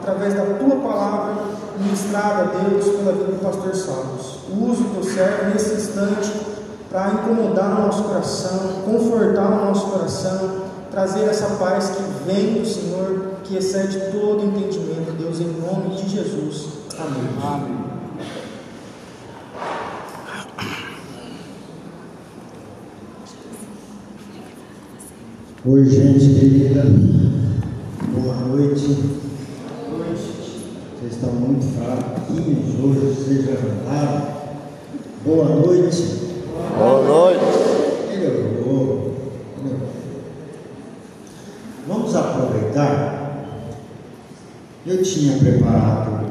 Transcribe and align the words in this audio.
através 0.00 0.34
da 0.34 0.44
tua 0.54 0.76
palavra 0.76 1.44
ministrada, 1.78 2.50
Deus, 2.68 2.84
pela 2.88 3.12
vida 3.12 3.32
do 3.32 3.40
pastor 3.40 3.74
Salvos. 3.74 4.38
Usa 4.50 4.82
o 4.82 4.94
teu 4.94 5.04
servo 5.04 5.50
nesse 5.52 5.74
instante 5.74 6.32
para 6.90 7.12
incomodar 7.12 7.78
o 7.78 7.82
nosso 7.86 8.02
coração, 8.04 8.82
confortar 8.84 9.46
o 9.46 9.66
nosso 9.66 9.86
coração, 9.86 10.70
trazer 10.90 11.24
essa 11.24 11.46
paz 11.56 11.90
que 11.90 12.02
vem 12.26 12.54
do 12.54 12.66
Senhor, 12.66 13.34
que 13.44 13.56
excede 13.56 14.10
todo 14.10 14.44
entendimento, 14.44 15.12
Deus, 15.16 15.38
em 15.40 15.46
nome 15.46 15.94
de 15.94 16.08
Jesus. 16.08 16.68
Amém. 16.98 17.28
Amém. 17.42 17.90
Oi, 25.62 25.84
gente 25.84 26.40
querida. 26.40 26.84
Boa 28.14 28.34
noite. 28.34 29.29
Muito 31.50 31.66
fraquinhos 31.66 32.78
hoje, 32.80 33.12
vocês 33.12 33.44
levantaram. 33.44 34.22
Boa 35.24 35.46
noite. 35.46 36.04
Boa 36.78 37.04
noite. 37.04 37.44
Melhorou. 38.08 39.14
Vamos 41.88 42.14
aproveitar. 42.14 43.56
Eu 44.86 45.02
tinha 45.02 45.38
preparado 45.38 46.24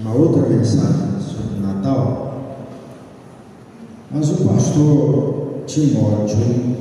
uma 0.00 0.14
outra 0.14 0.42
mensagem 0.42 1.18
sobre 1.20 1.58
o 1.58 1.62
Natal, 1.62 2.62
mas 4.08 4.30
o 4.30 4.44
pastor 4.44 5.64
Timóteo 5.66 6.76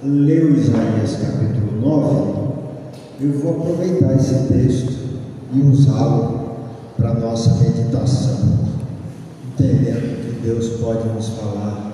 leu 0.00 0.54
Isaías 0.54 1.16
capítulo 1.16 1.80
9, 1.80 2.34
eu 3.20 3.32
vou 3.40 3.50
aproveitar 3.50 4.14
esse 4.14 4.46
texto 4.46 4.94
e 5.52 5.60
usá-lo 5.60 6.43
para 6.96 7.14
nossa 7.14 7.54
meditação, 7.62 8.58
entendendo 9.46 10.24
que 10.24 10.46
Deus 10.46 10.68
pode 10.80 11.08
nos 11.08 11.28
falar 11.28 11.92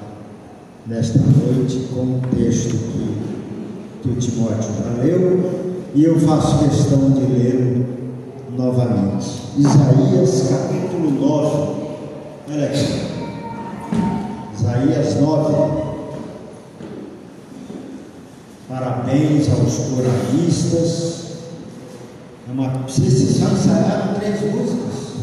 nesta 0.87 1.19
noite 1.19 1.89
com 1.95 2.01
o 2.01 2.21
texto 2.37 2.77
que, 2.77 4.03
que 4.03 4.09
o 4.09 4.17
Timóteo 4.17 4.71
já 4.79 5.03
leu, 5.03 5.71
e 5.95 6.05
eu 6.05 6.19
faço 6.21 6.65
questão 6.65 7.11
de 7.11 7.21
lê-lo 7.21 7.87
novamente. 8.57 9.41
Isaías 9.57 10.49
capítulo 10.49 11.11
9, 11.11 11.73
olha 12.51 12.67
aqui. 12.67 13.11
Isaías 14.55 15.21
9, 15.21 15.91
Parabéns 18.71 19.49
aos 19.51 19.79
coralistas. 19.89 21.30
Uma, 22.53 22.69
vocês 22.83 23.37
já 23.37 23.47
ensaiaram 23.47 24.15
três 24.15 24.41
músicas. 24.53 25.21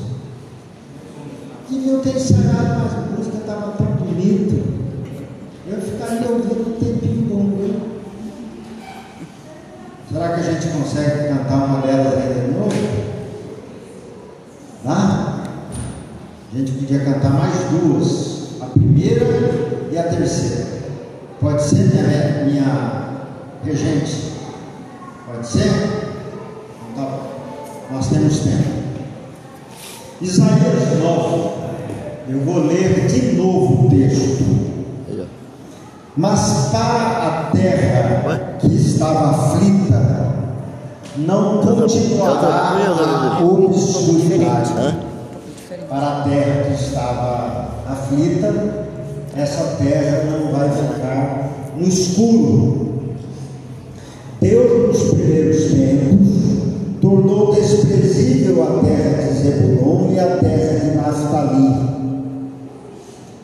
Deviam 1.70 2.00
ter 2.00 2.16
ensaiado 2.16 2.86
as 2.86 3.12
músicas, 3.12 3.42
estava 3.42 3.72
tão 3.74 3.86
bonita. 3.88 4.56
Eu 5.68 5.82
ficaria 5.82 6.32
ouvindo 6.32 6.70
um 6.70 6.80
tempinho 6.80 7.28
bom. 7.28 7.44
Né? 7.44 7.80
Será 10.10 10.30
que 10.30 10.40
a 10.40 10.54
gente 10.54 10.68
consegue 10.70 11.28
cantar 11.28 11.66
uma 11.66 11.82
delas 11.82 12.14
ainda 12.14 12.34
de 12.34 12.52
novo? 12.54 13.18
Dá? 14.86 15.44
A 16.54 16.58
gente 16.58 16.72
podia 16.72 17.00
cantar 17.04 17.32
mais 17.32 17.56
duas. 17.72 18.62
A 18.62 18.66
primeira 18.68 19.26
e 19.92 19.98
a 19.98 20.04
terceira. 20.04 20.66
Pode 21.42 21.62
ser 21.62 21.94
minha, 21.94 22.46
minha 22.46 23.08
Regente, 23.66 24.34
pode 25.26 25.46
ser? 25.46 26.07
Nós 27.98 28.10
temos 28.10 28.40
tempo. 28.42 28.64
Isaías 30.22 31.00
9. 31.02 31.50
Eu 32.30 32.42
vou 32.42 32.68
ler 32.68 33.08
de 33.08 33.36
novo 33.36 33.88
o 33.88 33.90
texto. 33.90 34.46
Mas 36.16 36.70
para 36.72 37.28
a 37.28 37.50
terra 37.58 38.58
que 38.60 38.68
estava 38.68 39.32
aflita, 39.32 40.36
não 41.18 41.58
continuará 41.58 43.38
a 43.40 43.44
obscuridade. 43.44 44.74
Para 45.90 46.08
a 46.08 46.22
terra 46.22 46.64
que 46.66 46.74
estava 46.74 47.70
aflita, 47.90 48.86
essa 49.36 49.76
terra 49.78 50.24
não 50.26 50.52
vai 50.52 50.70
ficar 50.70 51.50
no 51.76 51.88
escuro, 51.88 53.16
Deus, 54.40 54.88
nos 54.88 55.14
primeiros 55.14 55.72
tornou 57.08 57.56
desprezível 57.56 58.62
a 58.64 58.84
terra 58.84 59.24
de 59.24 59.34
Zebulon 59.34 60.12
e 60.12 60.20
a 60.20 60.38
terra 60.38 60.80
de 60.80 60.98
Naftali. 60.98 61.88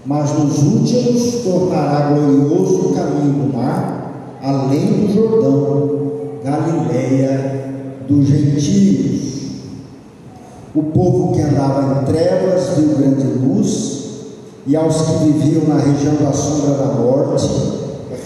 Mas 0.05 0.37
nos 0.37 0.61
últimos 0.61 1.43
tornará 1.43 2.11
glorioso 2.11 2.89
o 2.89 2.93
caminho 2.93 3.33
do 3.33 3.53
mar, 3.53 4.39
além 4.43 4.85
do 4.87 5.13
Jordão, 5.13 6.03
Galileia 6.43 7.71
dos 8.05 8.27
gentios. 8.27 9.43
O 10.75 10.83
povo 10.83 11.33
que 11.33 11.41
andava 11.41 12.01
em 12.01 12.05
trevas 12.05 12.77
viu 12.77 12.97
grande 12.97 13.27
luz, 13.39 14.03
e 14.67 14.75
aos 14.75 15.01
que 15.01 15.23
viviam 15.23 15.67
na 15.67 15.77
região 15.77 16.15
da 16.15 16.33
sombra 16.33 16.75
da 16.75 16.87
morte, 16.95 17.47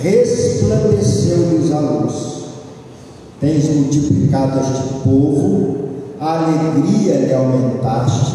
resplandeceu-lhes 0.01 1.71
a 1.71 1.79
luz. 1.79 2.36
Tens 3.39 3.69
multiplicado 3.69 4.59
este 4.61 5.03
povo, 5.03 5.75
a 6.19 6.39
alegria 6.39 7.19
lhe 7.19 7.33
aumentaste, 7.35 8.33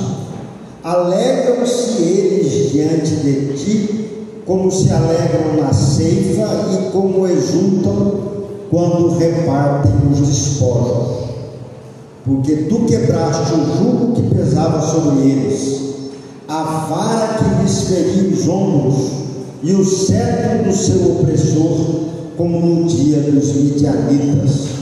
alegram-se 0.84 2.02
eles 2.02 2.70
diante 2.70 3.10
de 3.16 3.52
ti, 3.54 4.10
como 4.46 4.70
se 4.70 4.92
alegram 4.92 5.60
na 5.60 5.72
ceifa 5.72 6.46
e 6.72 6.90
como 6.92 7.26
exultam 7.26 8.12
quando 8.70 9.18
repartem 9.18 9.92
os 10.12 10.20
despojos. 10.20 11.30
Porque 12.24 12.54
tu 12.68 12.84
quebraste 12.84 13.54
o 13.54 13.76
jugo 13.76 14.12
que 14.12 14.32
pesava 14.36 14.80
sobre 14.80 15.28
eles, 15.28 15.80
a 16.46 16.62
vara 16.88 17.38
que 17.38 17.60
lhes 17.60 17.88
feria 17.88 18.32
os 18.32 18.46
ombros, 18.46 19.10
e 19.64 19.72
o 19.72 19.84
cetro 19.84 20.62
do 20.62 20.72
seu 20.72 21.18
opressor, 21.18 22.02
como 22.36 22.60
no 22.60 22.84
dia 22.84 23.18
dos 23.18 23.52
midianitas 23.56 24.81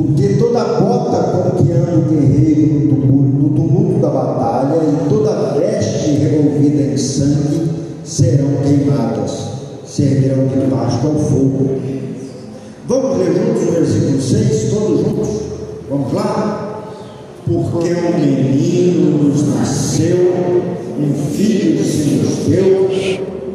porque 0.00 0.34
toda 0.34 0.64
bota 0.80 1.52
com 1.52 1.62
que 1.62 1.72
anda 1.72 1.98
o 1.98 2.02
guerreiro 2.02 2.72
no 2.72 2.88
tumulto, 2.88 3.36
no 3.36 3.50
tumulto 3.50 4.00
da 4.00 4.08
batalha 4.08 4.76
e 4.76 5.08
toda 5.10 5.58
veste 5.58 6.12
revolvida 6.12 6.82
em 6.92 6.96
sangue 6.96 7.68
serão 8.02 8.48
queimadas, 8.62 9.30
servirão 9.84 10.46
de 10.46 10.70
pasto 10.70 11.06
ao 11.06 11.14
fogo. 11.16 11.68
Vamos 12.88 13.18
ler 13.18 13.34
juntos 13.34 13.68
o 13.68 13.72
versículo 13.72 14.20
6, 14.20 14.70
todos 14.70 15.00
juntos? 15.00 15.28
Vamos 15.90 16.12
lá? 16.14 16.82
Porque 17.46 17.92
um 17.92 18.18
menino 18.18 19.24
nos 19.24 19.54
nasceu, 19.54 20.32
um 20.98 21.12
filho 21.32 21.84
se 21.84 22.22
nos 22.22 22.36
deu, 22.48 22.88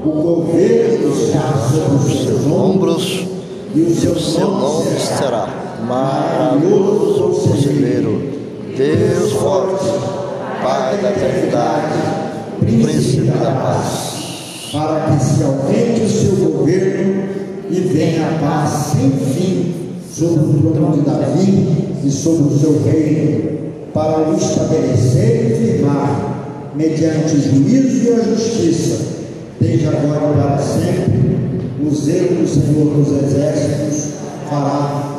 o 0.05 0.22
governo 0.22 1.11
está 1.11 1.69
sobre 1.72 2.13
os 2.13 2.23
seus 2.23 2.45
ombros, 2.45 3.34
e 3.75 3.81
o 3.81 3.93
seu, 3.93 4.15
seu 4.15 4.51
nome 4.51 4.85
será 4.97 5.49
maravilhoso 5.85 7.49
conselheiro, 7.49 8.21
Deus 8.77 9.33
forte, 9.33 9.85
Pai 10.63 10.97
da 10.97 11.11
eternidade, 11.11 11.93
príncipe 12.59 13.27
da 13.27 13.51
paz. 13.51 14.71
Para 14.71 15.01
que 15.11 15.23
se 15.23 15.43
aumente 15.43 16.01
o 16.01 16.09
seu 16.09 16.35
governo 16.47 17.23
e 17.69 17.79
venha 17.81 18.27
a 18.27 18.39
paz 18.39 18.93
sem 18.93 19.11
fim 19.11 19.73
sobre 20.11 20.67
o 20.67 20.71
trono 20.71 20.93
de 20.93 21.01
Davi 21.01 21.99
e 22.03 22.09
sobre 22.09 22.53
o 22.53 22.57
seu 22.57 22.81
reino, 22.83 23.59
para 23.93 24.29
o 24.29 24.35
estabelecer 24.35 25.51
e 25.51 25.73
firmar, 25.73 26.71
mediante 26.73 27.35
o 27.35 27.41
juízo 27.41 28.05
e 28.05 28.13
a 28.13 28.23
justiça, 28.23 29.05
desde 29.59 29.87
agora 29.87 30.31
e 30.31 30.41
para 30.41 30.57
sempre, 30.57 31.34
o 31.81 31.93
zelo 31.93 32.41
do 32.41 32.47
Senhor 32.47 32.93
dos 32.95 33.11
Exércitos 33.11 34.13
fará 34.49 35.16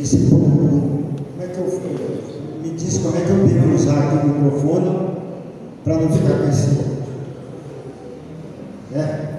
esse 0.00 0.16
povo, 0.30 1.14
como 1.32 1.42
é 1.42 1.46
que 1.46 1.58
eu 1.58 2.62
me 2.62 2.70
diz 2.70 2.98
como 2.98 3.16
é 3.16 3.20
que 3.20 3.30
eu 3.30 3.46
devo 3.46 3.74
usar 3.74 3.98
aqui 3.98 4.26
o 4.26 4.28
microfone 4.30 5.10
para 5.84 5.98
não 5.98 6.10
ficar 6.10 6.38
com 6.38 6.48
esse 6.48 6.80
é? 8.94 9.30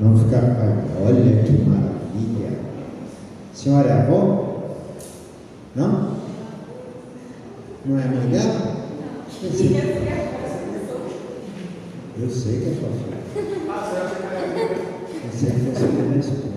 Não 0.00 0.16
ficar 0.16 0.42
olha 1.04 1.42
que 1.42 1.52
maravilha 1.68 2.58
senhora 3.52 3.88
é 3.88 3.92
avó? 3.92 4.72
não? 5.76 6.16
não 7.84 7.98
é 7.98 8.06
mãe 8.06 8.26
dela? 8.30 8.70
Eu 12.22 12.28
sei, 12.28 12.56
eu 12.56 12.60
que 12.60 12.68
é 12.68 12.74
sua 12.74 12.90
filha. 12.90 13.16
Pensei 15.22 15.50
que 15.52 15.60
fosse 15.70 15.84
minha 15.84 16.18
esposa. 16.18 16.50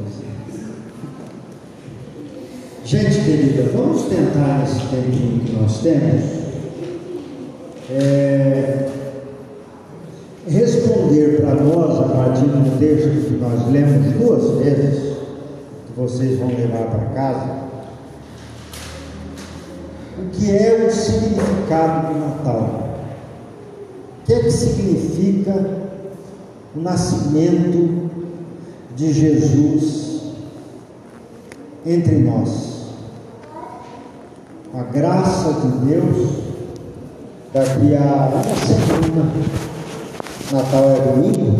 Gente 2.84 3.24
querida, 3.24 3.72
vamos 3.74 4.02
tentar 4.04 4.60
nesse 4.60 4.82
tempinho 4.88 5.40
que 5.46 5.54
nós 5.54 5.80
temos 5.80 6.22
é, 7.90 8.90
responder 10.50 11.42
para 11.42 11.56
nós, 11.56 11.98
a 11.98 12.10
partir 12.14 12.46
de 12.46 12.58
um 12.58 12.78
texto 12.78 13.26
que 13.26 13.38
nós 13.40 13.72
lemos 13.72 14.14
duas 14.18 14.66
vezes, 14.66 15.18
que 15.88 15.94
vocês 15.96 16.40
vão 16.40 16.50
levar 16.50 16.88
para 16.88 17.06
casa, 17.14 17.64
o 20.20 20.30
que 20.30 20.52
é 20.52 20.88
o 20.88 20.92
significado 20.92 22.14
do 22.14 22.20
Natal. 22.20 22.93
O 24.24 24.26
que 24.26 24.40
que 24.40 24.52
significa 24.52 25.54
o 26.74 26.80
nascimento 26.80 28.10
de 28.96 29.12
Jesus 29.12 30.22
entre 31.86 32.20
nós? 32.20 32.84
A 34.74 34.84
graça 34.84 35.52
de 35.52 35.68
Deus, 35.90 36.30
daqui 37.54 37.98
a 37.98 38.30
uma 38.34 38.56
semana, 38.56 39.30
Natal 40.54 40.90
é 40.90 41.02
domingo, 41.02 41.60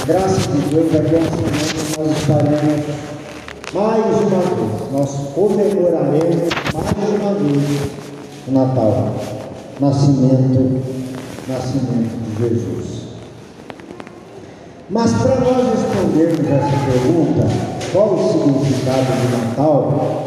a 0.00 0.06
graça 0.06 0.48
de 0.52 0.58
Deus, 0.74 0.92
daqui 0.92 1.16
a 1.16 1.18
uma 1.18 1.26
semana 1.26 2.06
nós 2.06 2.18
estaremos 2.18 2.84
mais 3.74 4.20
uma 4.20 4.40
vez, 4.40 4.92
nós 4.92 5.10
comemoraremos 5.34 6.48
mais 6.72 7.20
uma 7.20 7.34
vez 7.34 7.80
o 8.46 8.52
Natal, 8.52 9.33
nascimento, 9.80 10.80
nascimento 11.48 12.16
de 12.28 12.48
Jesus. 12.48 13.04
Mas 14.90 15.12
para 15.14 15.40
nós 15.40 15.70
respondermos 15.70 16.40
essa 16.40 16.76
pergunta, 16.86 17.48
qual 17.92 18.14
o 18.14 18.32
significado 18.32 19.06
do 19.06 19.48
Natal? 19.48 20.24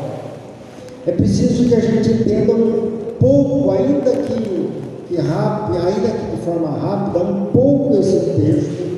É 1.06 1.12
preciso 1.12 1.70
que 1.70 1.76
a 1.76 1.80
gente 1.80 2.12
entenda 2.12 2.54
um 2.54 3.14
pouco, 3.20 3.72
ainda 3.72 4.12
que, 4.12 4.70
que 5.08 5.18
rápido, 5.22 5.78
ainda 5.78 6.10
que 6.10 6.36
de 6.36 6.42
forma 6.44 6.70
rápida, 6.70 7.24
um 7.24 7.46
pouco 7.46 7.98
esse 7.98 8.20
texto 8.32 8.98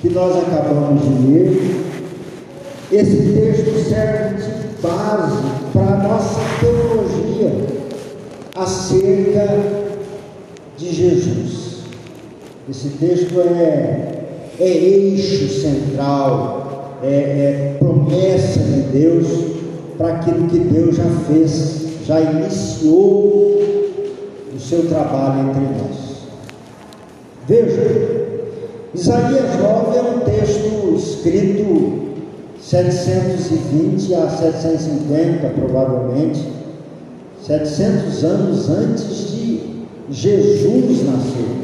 que 0.00 0.10
nós 0.10 0.36
acabamos 0.36 1.02
de 1.02 1.26
ler. 1.26 1.80
Esse 2.92 3.16
texto 3.16 3.88
serve 3.88 4.34
de 4.36 4.82
base 4.82 5.42
para 5.72 5.94
a 5.94 6.08
nossa 6.08 6.40
teologia 6.60 7.80
acerca 8.54 9.79
de 10.80 10.94
Jesus. 10.94 11.80
Esse 12.68 12.88
texto 12.90 13.38
é, 13.40 14.24
é 14.58 14.66
eixo 14.66 15.48
central, 15.60 16.98
é, 17.02 17.06
é 17.06 17.76
promessa 17.78 18.60
de 18.60 18.80
Deus 18.98 19.26
para 19.98 20.14
aquilo 20.14 20.48
que 20.48 20.58
Deus 20.58 20.96
já 20.96 21.04
fez, 21.28 21.82
já 22.06 22.20
iniciou 22.20 23.60
o 24.54 24.58
seu 24.58 24.88
trabalho 24.88 25.50
entre 25.50 25.60
nós. 25.60 26.10
Veja, 27.46 28.30
Isaías 28.94 29.60
9 29.60 29.98
é 29.98 30.02
um 30.02 30.20
texto 30.20 30.94
escrito 30.96 32.00
720 32.58 34.14
a 34.14 34.30
750, 34.30 35.48
provavelmente, 35.48 36.40
700 37.42 38.24
anos 38.24 38.70
antes 38.70 39.30
de 39.32 39.79
Jesus 40.10 41.04
nascer. 41.04 41.60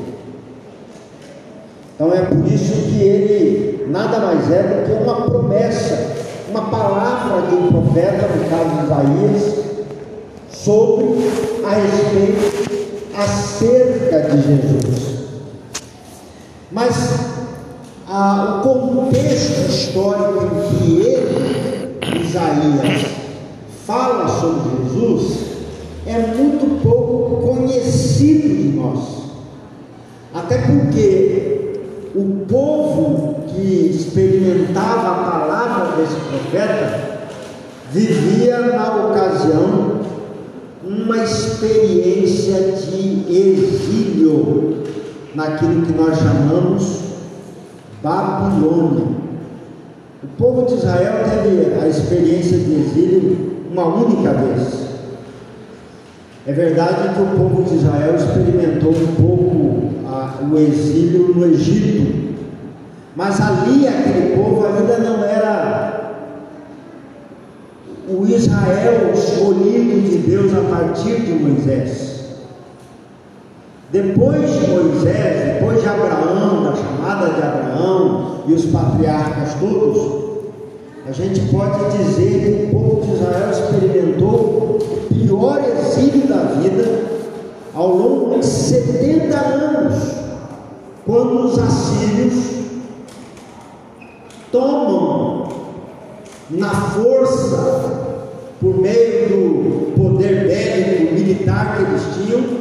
Então 1.94 2.12
é 2.12 2.22
por 2.22 2.46
isso 2.46 2.72
que 2.72 3.02
ele 3.02 3.86
nada 3.88 4.18
mais 4.18 4.50
é 4.50 4.62
do 4.62 4.86
que 4.86 5.02
uma 5.02 5.22
promessa 5.22 6.16
uma 6.56 6.70
palavra 6.70 7.48
de 7.48 7.54
um 7.54 7.68
profeta, 7.68 8.28
no 8.28 8.48
caso 8.48 8.70
de 8.70 8.84
Isaías, 8.84 9.64
sobre 10.50 11.06
a 11.64 11.70
respeito 11.74 12.70
acerca 13.16 14.30
de 14.30 14.42
Jesus. 14.42 15.16
Mas 16.70 17.10
ah, 18.08 18.62
o 18.64 18.68
contexto 18.68 19.68
histórico 19.68 20.46
em 20.46 20.78
que 20.78 21.00
ele, 21.02 21.98
Isaías, 22.22 23.06
fala 23.86 24.28
sobre 24.28 24.84
Jesus 24.84 25.45
é 26.06 26.34
muito 26.36 26.82
pouco 26.82 27.48
conhecido 27.48 28.48
de 28.48 28.76
nós. 28.76 29.26
Até 30.32 30.58
porque 30.58 31.80
o 32.14 32.44
povo 32.46 33.44
que 33.48 33.90
experimentava 33.90 35.10
a 35.10 35.30
palavra 35.30 35.96
desse 35.96 36.16
profeta 36.20 37.28
vivia 37.92 38.60
na 38.60 39.06
ocasião 39.06 40.00
uma 40.84 41.18
experiência 41.24 42.72
de 42.72 43.24
exílio 43.28 44.84
naquilo 45.34 45.84
que 45.84 45.92
nós 45.92 46.16
chamamos 46.18 47.00
Babilônia. 48.02 49.06
O 50.22 50.26
povo 50.38 50.66
de 50.66 50.74
Israel 50.74 51.24
teve 51.24 51.74
a 51.80 51.88
experiência 51.88 52.58
de 52.58 52.74
exílio 52.74 53.36
uma 53.70 53.86
única 53.86 54.32
vez. 54.32 54.85
É 56.48 56.52
verdade 56.52 57.12
que 57.12 57.20
o 57.20 57.26
povo 57.26 57.64
de 57.64 57.74
Israel 57.74 58.14
experimentou 58.14 58.92
um 58.92 59.14
pouco 59.16 59.90
a, 60.06 60.44
o 60.48 60.56
exílio 60.56 61.34
no 61.34 61.44
Egito, 61.44 62.36
mas 63.16 63.40
ali 63.40 63.88
aquele 63.88 64.36
povo 64.36 64.64
ainda 64.64 64.98
não 64.98 65.24
era 65.24 66.12
o 68.08 68.24
Israel 68.28 69.10
escolhido 69.12 70.08
de 70.08 70.18
Deus 70.18 70.52
a 70.54 70.60
partir 70.70 71.22
de 71.22 71.32
Moisés. 71.32 72.26
Depois 73.90 74.48
de 74.48 74.70
Moisés, 74.70 75.54
depois 75.54 75.82
de 75.82 75.88
Abraão, 75.88 76.62
da 76.62 76.76
chamada 76.76 77.30
de 77.30 77.42
Abraão 77.42 78.42
e 78.46 78.52
os 78.52 78.66
patriarcas 78.66 79.54
todos, 79.54 80.26
a 81.08 81.10
gente 81.10 81.40
pode 81.52 81.98
dizer 81.98 82.40
que 82.40 82.66
o 82.66 82.78
povo 82.78 83.04
de 83.04 83.14
Israel 83.14 83.50
experimentou 83.50 84.78
o 84.78 85.14
pior 85.14 85.60
exílio 85.76 86.15
ao 87.76 87.88
longo 87.88 88.38
de 88.38 88.46
70 88.46 89.36
anos, 89.36 90.14
quando 91.04 91.44
os 91.44 91.58
assírios 91.58 92.56
tomam 94.50 95.46
na 96.48 96.70
força, 96.70 98.16
por 98.58 98.78
meio 98.78 99.28
do 99.28 99.92
poder 99.94 100.48
bélico 100.48 101.14
militar 101.14 101.76
que 101.76 101.82
eles 101.82 102.02
tinham, 102.14 102.56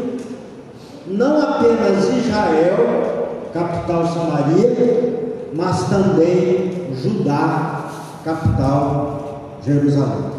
não 1.08 1.42
apenas 1.42 2.10
Israel, 2.10 3.48
capital 3.54 4.06
Samaria, 4.08 5.48
mas 5.54 5.88
também 5.88 6.90
Judá, 7.02 7.90
capital 8.26 9.60
Jerusalém. 9.66 10.32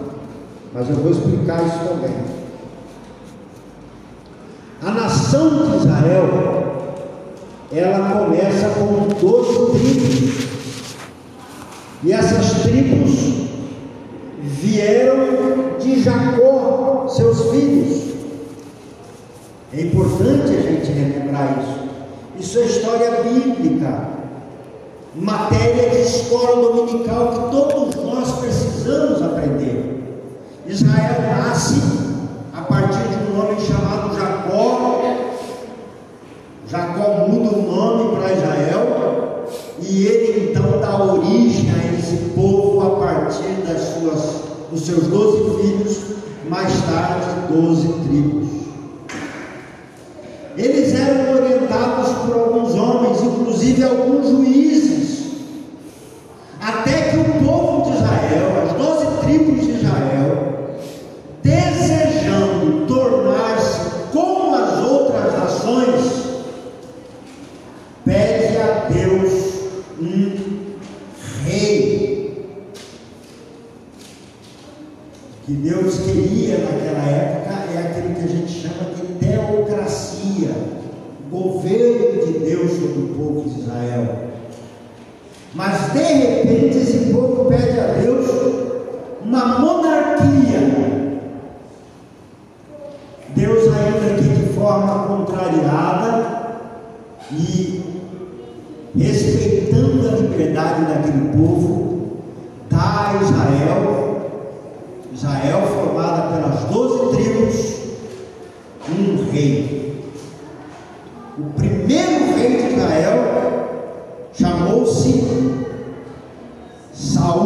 Mas 0.74 0.90
eu 0.90 0.96
vou 0.96 1.12
explicar 1.12 1.64
isso 1.64 1.78
também. 1.88 2.45
A 4.82 4.90
nação 4.90 5.70
de 5.70 5.76
Israel, 5.78 6.96
ela 7.72 8.24
começa 8.24 8.68
com 8.70 9.08
12 9.08 9.78
tribos. 9.78 10.46
E 12.04 12.12
essas 12.12 12.62
tribos 12.62 13.10
vieram 14.42 15.78
de 15.80 16.02
Jacó, 16.02 17.06
seus 17.08 17.50
filhos. 17.50 18.06
É 19.72 19.80
importante 19.80 20.56
a 20.56 20.62
gente 20.62 20.92
relembrar 20.92 21.58
isso. 21.58 21.86
Isso 22.38 22.58
é 22.58 22.66
história 22.66 23.10
bíblica, 23.22 24.08
matéria 25.14 25.88
de 25.88 26.02
escola 26.02 26.70
dominical 26.70 27.28
que 27.28 27.50
todos 27.50 27.94
nós 27.96 28.40
precisamos 28.40 29.22
aprender. 29.22 29.96
Israel 30.66 31.22
nasce 31.38 31.80
a 32.52 32.62
partir 32.62 33.05
nome 33.46 33.60
chamado 33.60 34.16
Jacó. 34.16 35.02
Jacó 36.68 37.28
muda 37.28 37.56
o 37.56 37.62
nome 37.62 38.16
para 38.16 38.32
Israel 38.32 39.44
e 39.80 40.06
ele 40.06 40.50
então 40.50 40.80
dá 40.80 41.04
origem 41.04 41.70
a 41.70 41.96
esse 41.96 42.16
povo 42.34 42.80
a 42.80 42.96
partir 42.98 43.62
das 43.66 43.80
suas, 43.82 44.42
dos 44.70 44.84
seus 44.84 45.06
doze 45.06 45.62
filhos, 45.62 45.98
mais 46.48 46.72
tarde 46.82 47.52
doze 47.52 47.88
tribos. 48.08 48.65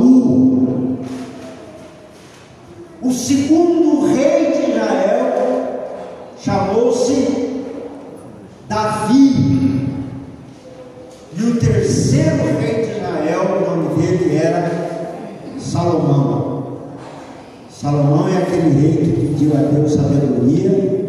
Saul. 0.00 0.98
O 3.02 3.12
segundo 3.12 4.06
rei 4.14 4.52
de 4.52 4.70
Israel 4.70 5.32
chamou-se 6.38 7.64
Davi. 8.68 9.88
E 11.36 11.42
o 11.42 11.56
terceiro 11.56 12.58
rei 12.60 12.84
de 12.84 12.90
Israel, 12.98 13.40
o 13.56 13.70
nome 13.70 14.02
dele 14.02 14.36
era 14.36 14.70
Salomão. 15.58 16.64
Salomão 17.70 18.28
é 18.28 18.38
aquele 18.38 18.80
rei 18.80 18.96
que 18.98 19.26
pediu 19.26 19.52
a 19.56 19.62
Deus 19.62 19.92
sabedoria. 19.92 21.00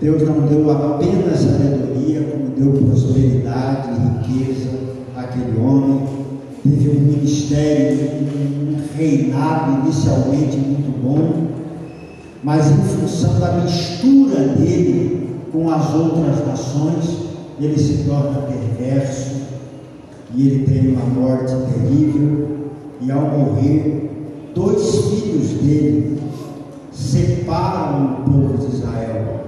Deus 0.00 0.22
não 0.22 0.46
deu 0.46 0.70
apenas 0.70 1.38
sabedoria, 1.38 2.22
como 2.22 2.48
deu 2.56 2.88
prosperidade 2.88 3.90
riqueza 3.90 4.70
àquele 5.14 5.60
homem. 5.60 6.21
Teve 6.62 6.90
um 6.90 7.00
ministério, 7.00 7.98
um 8.22 8.96
reinado 8.96 9.82
inicialmente 9.82 10.56
muito 10.56 11.02
bom, 11.02 11.48
mas 12.42 12.70
em 12.70 12.82
função 12.82 13.40
da 13.40 13.52
mistura 13.60 14.48
dele 14.48 15.28
com 15.52 15.70
as 15.70 15.92
outras 15.94 16.46
nações, 16.46 17.18
ele 17.60 17.78
se 17.78 18.04
torna 18.04 18.42
perverso 18.42 19.42
e 20.34 20.48
ele 20.48 20.66
tem 20.66 20.94
uma 20.94 21.04
morte 21.04 21.52
terrível. 21.72 22.48
E 23.00 23.10
ao 23.10 23.22
morrer, 23.22 24.10
dois 24.54 24.96
filhos 25.06 25.48
dele 25.60 26.20
separam 26.92 28.04
o 28.04 28.30
povo 28.30 28.58
de 28.58 28.76
Israel. 28.76 29.46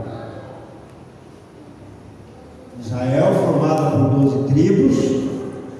Israel, 2.84 3.34
formado 3.46 4.10
por 4.10 4.20
doze 4.20 4.52
tribos, 4.52 4.96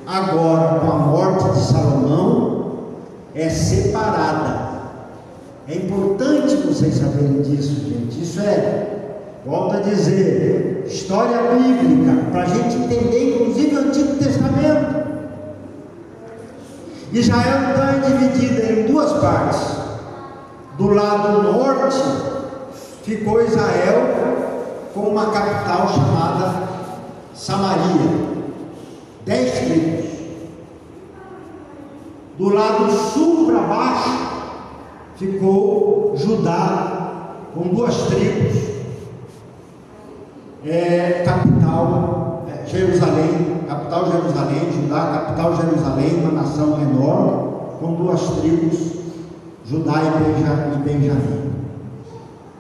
agora 0.07 0.81
com 0.81 0.91
a 0.91 0.99
morte 0.99 1.51
de 1.51 1.65
Salomão, 1.65 2.65
é 3.35 3.49
separada. 3.49 4.65
É 5.69 5.77
importante 5.77 6.57
vocês 6.57 6.95
saberem 6.95 7.43
disso, 7.43 7.75
gente. 7.89 8.23
Isso 8.23 8.41
é, 8.41 8.87
volto 9.47 9.77
a 9.77 9.81
dizer, 9.81 10.85
história 10.87 11.39
bíblica, 11.53 12.31
para 12.31 12.43
a 12.43 12.47
gente 12.47 12.77
entender, 12.77 13.35
inclusive, 13.35 13.75
o 13.75 13.79
Antigo 13.81 14.15
Testamento. 14.17 15.05
Israel 17.13 17.59
é 17.95 18.11
dividida 18.11 18.73
em 18.73 18.87
duas 18.87 19.13
partes. 19.15 19.61
Do 20.77 20.89
lado 20.89 21.43
norte 21.43 22.03
ficou 23.05 23.41
Israel 23.41 24.35
com 24.93 25.01
uma 25.01 25.27
capital 25.31 25.89
chamada 25.89 26.69
Samaria, 27.35 28.24
dez 29.25 29.59
tribos. 29.59 30.15
Do 32.39 32.49
lado 32.53 32.91
sul 32.91 33.47
para 33.47 33.61
baixo 33.61 34.19
ficou 35.17 36.15
Judá 36.17 37.37
com 37.55 37.69
duas 37.69 37.97
tribos, 38.09 38.57
é, 40.67 41.23
capital 41.25 42.45
é, 42.49 42.67
Jerusalém 42.67 43.55
capital 43.95 44.11
Jerusalém, 44.11 44.73
Judá, 44.73 45.25
capital 45.25 45.57
Jerusalém, 45.57 46.21
uma 46.21 46.43
nação 46.43 46.81
enorme, 46.81 47.55
com 47.81 47.95
duas 47.95 48.21
tribos, 48.41 48.93
Judá 49.67 50.03
e 50.03 50.79
Benjamim. 50.79 51.53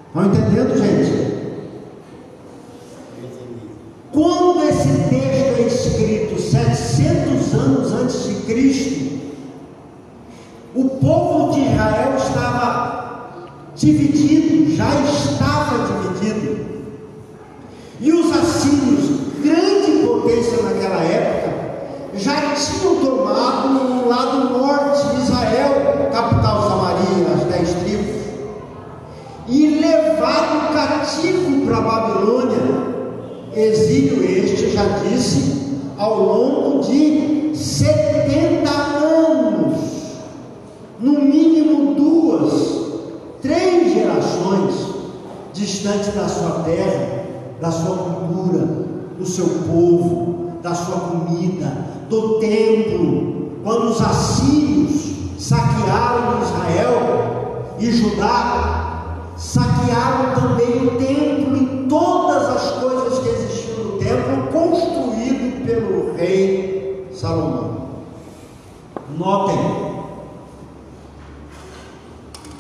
Estão 0.07 0.27
entendendo, 0.27 0.79
gente? 0.79 1.35
Quando 4.13 4.63
esse 4.63 5.09
texto 5.09 5.54
escrito 5.87 6.41
700 6.41 7.55
anos 7.55 7.93
antes 7.93 8.25
de 8.27 8.35
Cristo, 8.47 9.05
o 10.75 10.89
povo 10.89 11.53
de 11.55 11.61
Israel 11.61 12.15
estava 12.17 13.31
dividido, 13.77 14.75
já 14.75 14.89
estava 15.03 15.87
dividido. 15.87 16.65
E 18.01 18.13
os 18.13 18.37
assírios 18.37 19.25
grande 19.43 20.07
potência 20.07 20.63
naquela 20.63 21.03
época, 21.03 21.55
já 22.15 22.55
tinham 22.55 22.97
tomado 22.97 23.69
o 23.69 24.09
lado 24.09 24.59
norte 24.59 25.15
de 25.15 25.23
Israel, 25.23 26.09
capital 26.11 26.69
Samaria, 26.69 27.35
as 27.35 27.45
dez 27.45 27.75
tribos, 27.75 28.25
e 29.49 29.81
levado 29.81 30.73
cativo 30.73 31.67
para 31.67 31.77
a 31.77 31.81
Babilônia. 31.81 32.95
Exílio 33.55 34.25
este, 34.25 34.71
já 34.71 34.83
disse, 34.99 35.64
ao 35.99 36.23
longo 36.23 36.83
de 36.83 37.57
70 37.57 38.71
anos, 38.71 39.79
no 41.01 41.21
mínimo 41.21 41.95
duas, 41.95 42.85
três 43.43 43.95
gerações 43.95 44.95
distante 45.53 46.11
da 46.11 46.29
sua 46.29 46.63
terra, 46.65 47.25
da 47.61 47.71
sua 47.71 47.97
cultura, 47.97 48.67
do 49.19 49.25
seu 49.25 49.47
povo, 49.47 50.53
da 50.63 50.75
sua 50.75 50.97
comida, 50.97 51.73
do 52.09 52.39
templo. 52.41 53.51
Quando 53.63 53.91
os 53.91 54.01
assírios 54.01 55.15
saquearam 55.39 56.43
Israel 56.43 57.65
e 57.79 57.91
Judá, 57.93 59.33
saquearam 59.37 60.35
também 60.35 60.87
o 60.87 60.91
templo 60.97 61.57
e 61.57 61.87
todas 61.89 62.49
as 62.49 62.71
coisas 62.81 63.19
que 63.21 63.29
existiam 63.29 63.85
no 63.85 63.99
templo, 63.99 64.53
construído 64.53 65.65
pelo 65.65 66.15
rei 66.17 67.09
Salomão. 67.25 67.77
Notem, 69.17 69.57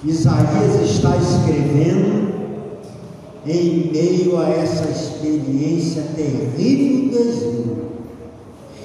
Isaías 0.02 0.90
está 0.90 1.14
escrevendo 1.18 2.32
em 3.46 3.90
meio 3.92 4.38
a 4.40 4.48
essa 4.48 4.88
experiência 4.88 6.04
terrível 6.16 7.10
do 7.10 7.28
exílio. 7.28 7.76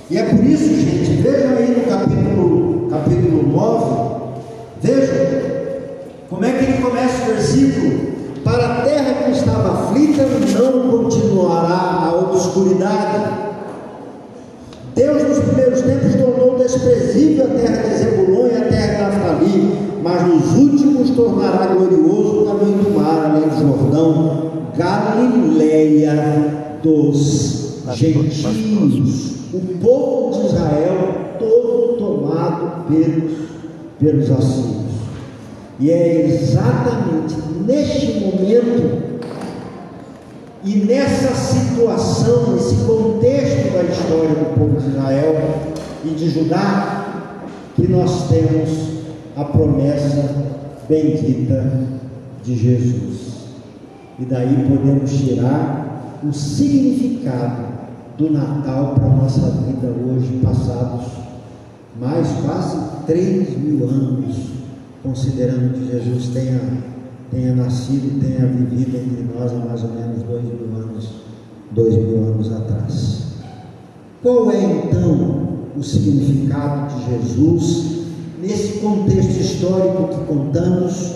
E 0.10 0.18
é 0.18 0.24
por 0.26 0.44
isso, 0.44 0.66
gente, 0.66 1.22
vejam 1.22 1.52
aí 1.52 1.78
no 1.78 1.90
capítulo, 1.90 2.90
capítulo 2.90 3.48
9, 3.48 4.42
vejam 4.82 5.16
como 6.30 6.44
é 6.44 6.52
que 6.58 6.66
ele 6.66 6.82
começa 6.82 7.24
o 7.24 7.28
versículo. 7.28 8.10
Para 8.44 8.66
a 8.66 8.82
terra 8.82 9.24
que 9.24 9.32
estava 9.32 9.86
aflita 9.86 10.24
não 10.60 10.90
continuará 10.90 12.04
a 12.04 12.16
obscuridade. 12.16 13.40
Deus 15.00 15.24
nos 15.24 15.39
primeiros 15.70 15.82
tempos 15.82 16.16
tornou 16.16 16.58
desprezível 16.58 17.46
a 17.46 17.50
terra 17.50 17.84
de 17.84 17.98
Zebulon 17.98 18.48
e 18.48 18.56
a 18.56 18.66
terra 18.66 19.10
de 19.10 19.18
Naftali, 19.18 19.78
mas 20.04 20.28
nos 20.28 20.58
últimos 20.58 21.12
tornará 21.12 21.68
glorioso 21.68 22.42
o 22.42 22.46
caminho 22.46 22.84
do 22.84 22.90
mar, 22.92 23.26
além 23.26 23.48
do 23.50 23.60
Jordão, 23.60 24.50
Galileia 24.76 26.80
dos 26.82 27.84
gentios, 27.94 29.36
o 29.54 29.60
povo 29.82 30.40
de 30.40 30.48
Israel 30.48 31.16
todo 31.38 31.98
tomado 31.98 32.88
pelos, 32.88 33.34
pelos 34.00 34.32
assírios. 34.32 34.80
E 35.80 35.92
é 35.92 36.26
exatamente 36.26 37.36
neste 37.66 38.20
momento 38.20 39.09
e 40.64 40.76
nessa 40.86 41.34
situação, 41.34 42.54
nesse 42.54 42.76
contexto 42.86 43.74
da 43.74 43.84
história 43.84 44.30
do 44.30 44.60
povo 44.60 44.80
de 44.80 44.90
Israel 44.90 45.36
e 46.04 46.10
de 46.10 46.30
Judá, 46.30 47.26
que 47.76 47.88
nós 47.88 48.28
temos 48.28 48.90
a 49.36 49.46
promessa 49.46 50.36
bendita 50.90 51.72
de 52.44 52.56
Jesus. 52.56 53.20
E 54.20 54.26
daí 54.26 54.66
podemos 54.68 55.12
tirar 55.12 56.20
o 56.24 56.34
significado 56.34 57.64
do 58.18 58.30
Natal 58.32 58.96
para 58.96 59.06
a 59.06 59.16
nossa 59.16 59.50
vida 59.66 59.88
hoje, 59.88 60.42
passados 60.44 61.20
mais 62.00 62.28
quase 62.46 62.78
3 63.06 63.58
mil 63.58 63.88
anos 63.88 64.36
considerando 65.04 65.74
que 65.74 65.92
Jesus 65.92 66.28
tenha, 66.30 66.60
tenha 67.32 67.56
nascido, 67.56 68.20
tenha 68.20 68.48
vivido 68.48 68.98
entre 68.98 69.28
nós 69.34 69.52
há 69.52 69.66
mais 69.66 69.84
ou 69.84 69.90
menos 69.90 70.24
dois 70.24 70.44
mil 70.44 70.82
anos, 70.82 71.10
dois 71.72 71.96
mil 71.96 72.18
anos 72.18 72.52
atrás. 72.52 73.24
Qual 74.22 74.52
é 74.52 74.64
então 74.64 75.50
o 75.78 75.84
significado 75.84 76.96
de 76.96 77.06
Jesus 77.10 78.00
nesse 78.42 78.80
contexto 78.80 79.40
histórico 79.40 80.10
que 80.10 80.26
contamos, 80.26 81.16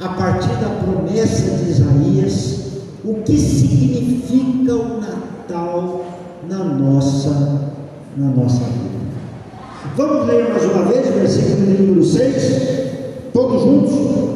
a 0.00 0.08
partir 0.08 0.54
da 0.56 0.68
promessa 0.82 1.56
de 1.58 1.70
Isaías, 1.70 2.60
o 3.04 3.14
que 3.22 3.38
significa 3.38 4.74
o 4.74 5.00
Natal 5.00 6.04
na 6.48 6.64
nossa, 6.64 7.70
na 8.16 8.28
nossa 8.28 8.64
vida? 8.64 8.92
Vamos 9.96 10.26
ler 10.26 10.48
mais 10.48 10.64
uma 10.64 10.84
vez 10.84 11.08
o 11.08 11.12
versículo 11.12 11.66
número 11.66 12.04
6, 12.04 13.30
todos 13.32 13.62
juntos? 13.62 14.31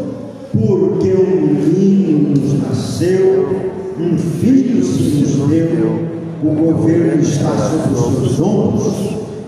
Nasceu, 2.96 3.72
um 4.00 4.16
filho 4.16 4.82
se 4.82 5.02
nos 5.02 5.48
deu, 5.50 6.08
o 6.42 6.54
governo 6.54 7.20
está 7.20 7.50
sobre 7.50 7.92
os 7.92 8.36
seus 8.36 8.40
ombros, 8.40 8.94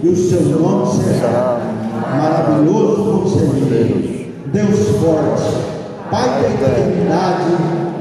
e 0.03 0.09
o 0.09 0.17
seu 0.17 0.43
nome 0.43 1.03
será 1.03 1.59
maravilhoso 2.11 3.23
conselheiro, 3.23 4.33
Deus 4.53 4.79
forte, 5.01 5.69
Pai 6.11 6.41
da 6.41 6.49
eternidade 6.49 7.45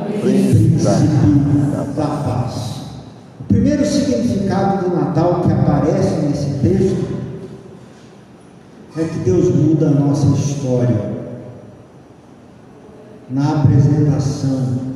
e 0.09 0.19
príncipe 0.19 0.81
da 1.95 2.05
paz. 2.05 2.53
O 3.41 3.43
primeiro 3.49 3.85
significado 3.85 4.89
do 4.89 4.95
Natal 4.95 5.41
que 5.41 5.51
aparece 5.51 6.15
nesse 6.25 6.51
texto 6.61 7.05
é 8.97 9.03
que 9.03 9.19
Deus 9.19 9.53
muda 9.53 9.87
a 9.87 9.91
nossa 9.91 10.27
história. 10.27 11.17
Na 13.29 13.61
apresentação, 13.61 14.86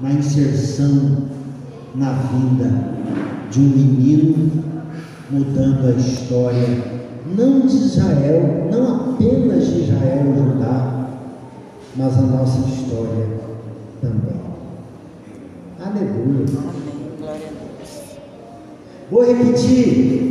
na 0.00 0.12
inserção, 0.12 1.16
na 1.94 2.12
vida 2.12 2.70
de 3.50 3.60
um 3.60 3.64
menino, 3.64 4.64
mudando 5.30 5.88
a 5.88 5.92
história, 5.92 6.96
não 7.36 7.60
de 7.60 7.76
Israel, 7.76 8.68
não 8.70 9.12
apenas 9.12 9.66
de 9.66 9.82
Israel 9.82 10.26
e 10.32 10.38
Judá, 10.38 11.08
mas 11.96 12.18
a 12.18 12.22
nossa 12.22 12.68
história 12.68 13.26
também. 14.00 14.36
Aleluia. 15.80 16.46
Vou 19.10 19.24
repetir. 19.24 20.26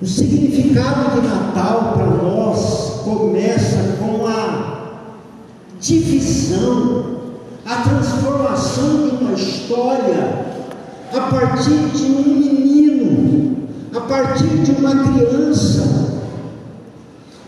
O 0.00 0.06
significado 0.06 1.20
de 1.20 1.28
Natal 1.28 1.92
para 1.94 2.06
nós 2.06 3.02
começa 3.04 3.98
com 4.00 4.26
a 4.26 5.02
divisão, 5.78 7.11
a 7.64 7.76
transformação 7.76 9.08
de 9.08 9.16
uma 9.16 9.32
história 9.32 10.46
a 11.12 11.20
partir 11.30 11.78
de 11.94 12.04
um 12.04 12.22
menino, 12.22 13.68
a 13.94 14.00
partir 14.00 14.48
de 14.48 14.72
uma 14.72 14.90
criança. 14.90 16.02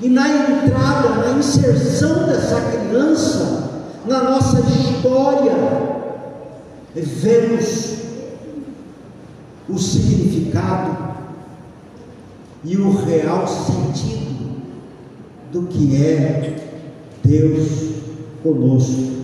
E 0.01 0.09
na 0.09 0.29
entrada, 0.29 1.09
na 1.09 1.39
inserção 1.39 2.27
dessa 2.27 2.61
criança 2.61 3.55
na 4.07 4.23
nossa 4.23 4.61
história, 4.61 5.55
vemos 6.95 7.95
o 9.69 9.79
significado 9.79 11.15
e 12.63 12.77
o 12.77 12.97
real 13.05 13.47
sentido 13.47 14.25
do 15.51 15.63
que 15.69 15.97
é 15.97 16.57
Deus 17.25 17.95
conosco, 18.43 19.24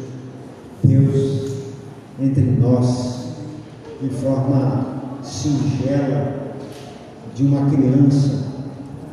Deus 0.91 1.53
entre 2.21 2.43
nós, 2.43 3.29
de 4.03 4.09
forma 4.09 4.87
singela, 5.23 6.57
de 7.35 7.45
uma 7.45 7.71
criança 7.71 8.47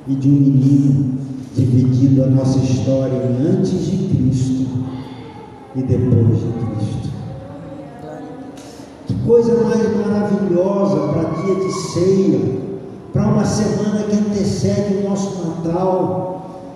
e 0.07 0.15
de 0.15 0.27
um 0.27 0.33
menino, 0.33 1.19
dividindo 1.55 2.23
a 2.23 2.27
nossa 2.27 2.57
história 2.59 3.21
antes 3.39 3.85
de 3.85 4.07
Cristo 4.07 4.67
e 5.75 5.83
depois 5.83 6.39
de 6.39 6.51
Cristo. 6.51 7.09
Que 9.05 9.13
coisa 9.25 9.63
mais 9.63 9.95
maravilhosa 9.97 11.13
para 11.13 11.43
dia 11.43 11.55
de 11.55 11.71
ceia 11.71 12.57
para 13.13 13.27
uma 13.27 13.45
semana 13.45 14.03
que 14.03 14.15
antecede 14.15 14.97
o 14.97 15.09
nosso 15.09 15.47
Natal. 15.47 16.73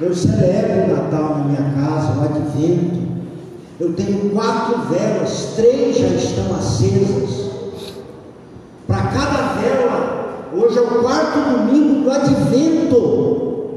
Eu 0.00 0.14
celebro 0.14 0.92
o 0.92 0.96
Natal 0.96 1.38
na 1.38 1.44
minha 1.44 1.72
casa, 1.74 2.18
o 2.18 2.24
Advento. 2.24 3.09
Eu 3.80 3.94
tenho 3.94 4.28
quatro 4.34 4.76
velas, 4.90 5.54
três 5.56 5.96
já 5.96 6.08
estão 6.08 6.54
acesas. 6.54 7.50
Para 8.86 9.04
cada 9.04 9.54
vela, 9.54 10.50
hoje 10.54 10.78
é 10.78 10.82
o 10.82 11.02
quarto 11.02 11.38
domingo 11.50 12.02
do 12.02 12.10
Advento. 12.10 13.70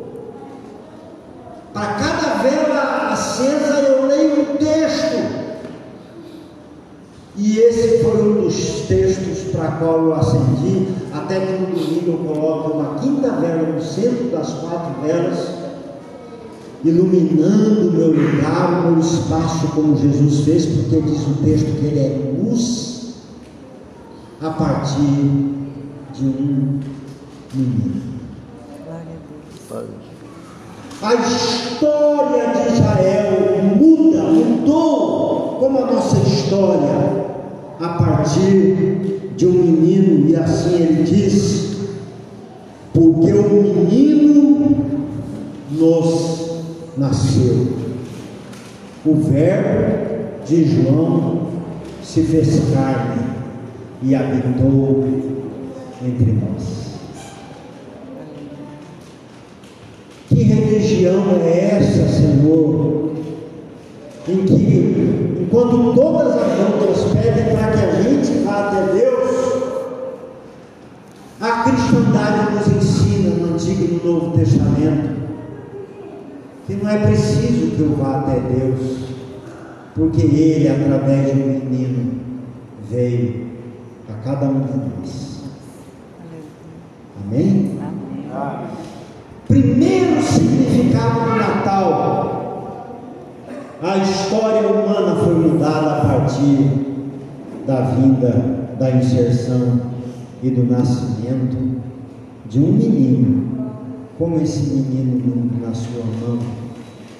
Para 1.71 1.93
cada 1.93 2.43
vela 2.43 3.13
acesa, 3.13 3.79
eu 3.79 4.05
leio 4.05 4.41
um 4.41 4.57
texto. 4.57 5.43
E 7.37 7.57
esse 7.59 8.03
foi 8.03 8.21
um 8.21 8.41
dos 8.41 8.81
textos 8.81 9.53
para 9.53 9.71
qual 9.71 10.03
eu 10.03 10.15
acendi, 10.15 10.89
até 11.13 11.39
que 11.39 11.53
no 11.53 11.67
domingo 11.67 12.11
eu 12.11 12.35
coloco 12.35 12.71
uma 12.77 12.95
quinta 12.99 13.31
vela 13.31 13.69
no 13.69 13.81
centro 13.81 14.25
das 14.25 14.49
quatro 14.49 15.01
velas, 15.01 15.62
iluminando 16.83 17.89
o 17.89 17.91
meu 17.91 18.07
lugar, 18.07 18.85
o 18.85 18.91
meu 18.91 18.99
espaço, 18.99 19.67
como 19.69 19.97
Jesus 19.97 20.41
fez, 20.41 20.65
porque 20.65 21.01
diz 21.01 21.21
o 21.27 21.43
texto 21.43 21.79
que 21.79 21.85
ele 21.85 21.99
é 21.99 22.33
luz 22.37 23.13
a 24.41 24.49
partir 24.49 25.53
de 26.13 26.25
um 26.25 26.79
menino. 27.53 28.13
A 31.01 31.15
história 31.15 32.53
de 32.53 32.73
Israel 32.73 33.75
muda, 33.77 34.23
mudou 34.23 35.57
como 35.59 35.79
a 35.79 35.91
nossa 35.91 36.17
história 36.27 37.23
a 37.79 37.89
partir 37.89 39.31
de 39.35 39.47
um 39.47 39.51
menino, 39.51 40.29
e 40.29 40.35
assim 40.35 40.75
ele 40.75 41.03
diz: 41.03 41.77
porque 42.93 43.31
o 43.31 43.63
menino 43.63 44.77
nos 45.71 46.52
nasceu. 46.97 47.67
O 49.05 49.15
Verbo 49.15 50.45
de 50.45 50.65
João 50.65 51.47
se 52.01 52.23
fez 52.23 52.61
carne 52.73 53.21
e 54.01 54.15
habitou 54.15 55.05
entre 56.05 56.31
nós. 56.33 56.93
Que 60.29 60.43
religião 60.43 61.23
é 61.41 61.77
essa, 61.77 62.07
Senhor, 62.07 63.11
em 64.27 64.37
que, 64.45 65.39
enquanto 65.41 65.93
todas 65.95 66.33
as 66.33 66.59
outras 66.59 67.13
pedem 67.13 67.55
para 67.55 67.71
que 67.71 67.85
a 67.85 68.01
gente 68.01 68.43
vá 68.43 68.69
até 68.69 68.93
Deus, 68.93 69.13
a 71.39 71.63
cristandade 71.63 72.55
nos 72.55 72.67
ensina 72.67 73.29
no 73.35 73.53
Antigo 73.53 73.83
e 73.83 74.05
no 74.05 74.13
Novo 74.13 74.37
Testamento 74.37 75.22
que 76.65 76.73
não 76.75 76.89
é 76.89 76.97
preciso 76.97 77.75
que 77.75 77.81
eu 77.81 77.95
vá 77.95 78.19
até 78.19 78.39
Deus, 78.39 78.99
porque 79.95 80.21
Ele, 80.21 80.69
através 80.69 81.25
de 81.25 81.41
um 81.41 81.47
menino, 81.47 82.21
veio 82.89 83.47
a 84.09 84.13
cada 84.23 84.47
um 84.47 84.61
de 84.61 84.77
nós. 84.77 85.43
Amém? 87.23 87.79
Amém. 87.81 88.67
Primeiro 89.47 90.21
significado 90.21 91.19
do 91.19 91.35
Natal 91.35 92.43
a 93.83 93.97
história 93.97 94.65
humana 94.65 95.17
foi 95.17 95.35
mudada 95.35 95.97
a 95.97 96.05
partir 96.05 96.69
da 97.67 97.81
vinda, 97.81 98.31
da 98.79 98.91
inserção 98.91 99.81
e 100.41 100.49
do 100.49 100.63
nascimento 100.63 101.81
de 102.49 102.59
um 102.59 102.71
menino, 102.71 103.62
como 104.17 104.41
esse 104.41 104.59
menino 104.59 105.51
na 105.61 105.73
sua 105.73 106.03
mão, 106.03 106.39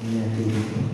minha 0.03 0.25
querida. 0.35 0.93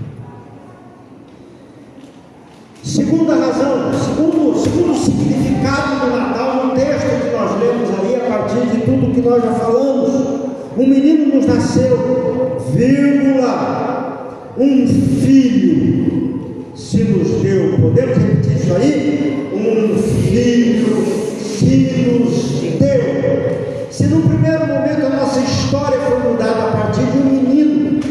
Segunda 2.83 3.35
razão, 3.35 3.91
segundo, 3.93 4.57
segundo 4.57 4.95
significado 4.97 6.05
do 6.05 6.15
Natal, 6.15 6.67
no 6.67 6.75
texto 6.75 7.21
que 7.21 7.31
nós 7.35 7.59
lemos 7.59 7.89
ali, 7.99 8.15
a 8.15 8.27
partir 8.27 8.65
de 8.67 8.81
tudo 8.85 9.13
que 9.13 9.21
nós 9.21 9.43
já 9.43 9.53
falamos, 9.53 10.49
um 10.77 10.88
menino 10.88 11.35
nos 11.35 11.45
nasceu, 11.45 12.57
vírgula, 12.73 14.53
um 14.57 14.88
filho 14.88 16.29
se 16.75 17.03
nos 17.03 17.41
deu. 17.41 17.77
Podemos 17.79 18.17
repetir 18.17 18.55
isso 18.55 18.73
aí? 18.73 19.49
Um 19.53 19.97
filho 19.97 21.05
se 21.43 21.91
nos 22.07 22.62
deu. 22.79 23.89
Se 23.91 24.07
no 24.07 24.21
primeiro 24.21 24.65
momento 24.67 25.05
a 25.05 25.09
nossa 25.09 25.38
história 25.69 25.99
foi 25.99 26.32
mudada 26.32 26.63
a 26.63 26.71
partir 26.71 27.05
de 27.12 27.17
um 27.19 27.25
menino 27.25 28.01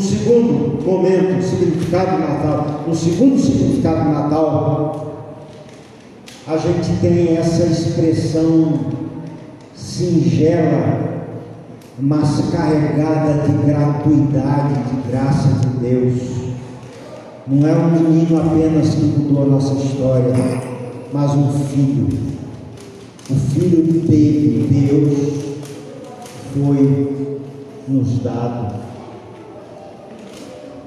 segundo 0.00 0.84
momento, 0.84 1.42
significado 1.42 2.12
do 2.12 2.18
Natal, 2.18 2.84
no 2.86 2.94
segundo 2.94 3.36
significado 3.36 4.04
do 4.04 4.10
Natal, 4.10 5.24
a 6.46 6.56
gente 6.56 7.00
tem 7.00 7.36
essa 7.36 7.64
expressão 7.64 8.78
singela, 9.74 11.26
mas 11.98 12.44
carregada 12.52 13.42
de 13.42 13.52
gratuidade, 13.66 14.74
de 14.74 15.10
graça 15.10 15.48
de 15.48 15.78
Deus. 15.78 16.22
Não 17.48 17.68
é 17.68 17.72
um 17.72 17.90
menino 17.90 18.40
apenas 18.40 18.94
que 18.94 19.02
mudou 19.02 19.42
a 19.42 19.46
nossa 19.46 19.74
história, 19.74 20.32
mas 21.12 21.32
um 21.32 21.50
filho. 21.50 22.08
O 23.30 23.34
filho 23.34 23.82
dele, 24.06 24.68
Deus, 24.70 25.47
foi 26.52 27.38
nos 27.88 28.18
dado. 28.22 28.74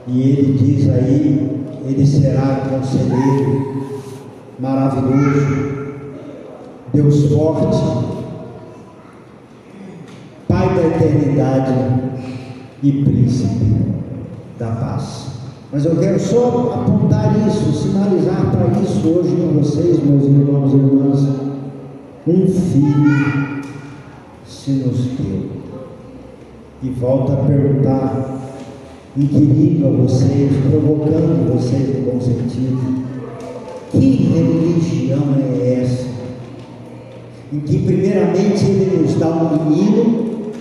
E 0.08 0.22
ele 0.22 0.58
diz 0.58 0.90
aí, 0.90 1.64
ele 1.86 2.06
será 2.06 2.68
conselheiro 2.70 3.72
maravilhoso, 4.60 5.72
Deus 6.94 7.32
forte, 7.32 8.12
Pai 10.48 10.76
da 10.76 10.88
eternidade 10.88 11.74
e 12.84 12.92
príncipe 13.04 13.74
da 14.60 14.68
paz. 14.68 15.28
Mas 15.72 15.86
eu 15.86 15.96
quero 15.96 16.20
só 16.20 16.74
apontar 16.74 17.34
isso, 17.48 17.72
sinalizar 17.72 18.52
para 18.52 18.82
isso 18.82 19.08
hoje 19.08 19.36
com 19.38 19.60
vocês, 19.60 20.04
meus 20.04 20.26
irmãos 20.26 20.74
e 20.74 20.76
irmãs. 20.76 21.20
Um 22.28 22.48
filho 22.48 23.51
se 24.64 24.72
nos 24.74 24.98
deu. 25.18 25.50
E 26.84 26.90
volto 26.92 27.32
a 27.32 27.36
perguntar, 27.38 28.40
inquirindo 29.18 29.88
a 29.88 29.90
vocês, 29.90 30.52
provocando 30.70 31.52
vocês 31.52 31.90
no 31.96 32.12
bom 32.12 32.22
sentido, 32.22 33.02
que 33.92 34.32
religião 34.32 35.36
é 35.36 35.82
essa? 35.82 36.06
Em 37.52 37.60
que 37.60 37.80
primeiramente 37.80 38.66
ele 38.66 39.02
nos 39.02 39.16
dá 39.16 39.30
um 39.30 39.66
menino 39.66 40.52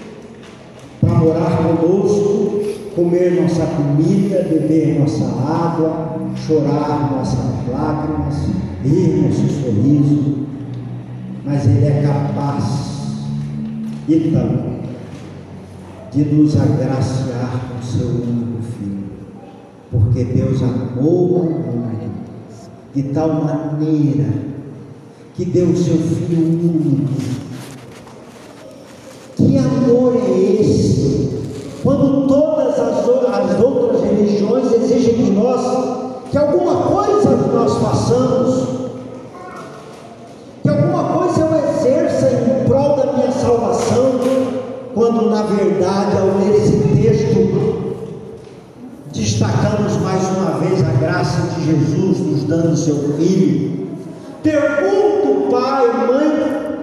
para 0.98 1.14
morar 1.16 1.58
conosco, 1.58 2.62
comer 2.96 3.42
nossa 3.42 3.66
comida, 3.66 4.46
beber 4.48 4.98
nossa 4.98 5.26
água, 5.26 6.16
chorar 6.36 7.12
nossas 7.12 7.68
lágrimas, 7.70 8.46
rir 8.82 9.22
nosso 9.22 9.46
sorriso, 9.62 10.46
mas 11.44 11.66
ele 11.66 11.84
é 11.84 12.02
capaz 12.02 12.99
então, 14.08 14.80
de 16.12 16.24
nos 16.24 16.56
agraciar 16.56 17.60
com 17.68 17.82
seu 17.82 18.06
único 18.06 18.62
filho, 18.62 19.04
porque 19.90 20.24
Deus 20.24 20.60
amou 20.62 21.36
o 21.36 21.44
mundo 21.44 22.10
de 22.94 23.02
tal 23.04 23.44
maneira 23.44 24.26
que 25.34 25.44
deu 25.44 25.68
o 25.68 25.76
seu 25.76 25.96
filho 25.96 26.42
único. 26.42 27.40
Que 29.36 29.58
amor 29.58 30.16
é 30.16 30.60
esse? 30.60 31.30
Quando 31.82 32.26
todas 32.26 32.78
as, 32.78 33.08
as 33.08 33.60
outras 33.60 34.02
religiões 34.02 34.72
exigem 34.72 35.14
de 35.14 35.30
nós 35.30 36.00
que 36.30 36.36
alguma 36.36 36.82
coisa 36.82 37.36
nós 37.52 37.74
façamos 37.78 38.39
verdade, 45.90 46.18
ao 46.18 46.38
ler 46.38 46.54
esse 46.54 46.78
texto, 46.94 47.94
destacamos 49.12 49.96
mais 49.98 50.22
uma 50.36 50.58
vez 50.60 50.80
a 50.82 50.92
graça 50.92 51.54
de 51.54 51.66
Jesus 51.66 52.18
nos 52.20 52.44
dando 52.44 52.76
seu 52.76 53.14
Filho. 53.16 53.88
Pergunto, 54.42 55.50
pai, 55.50 55.86
mãe, 56.06 56.78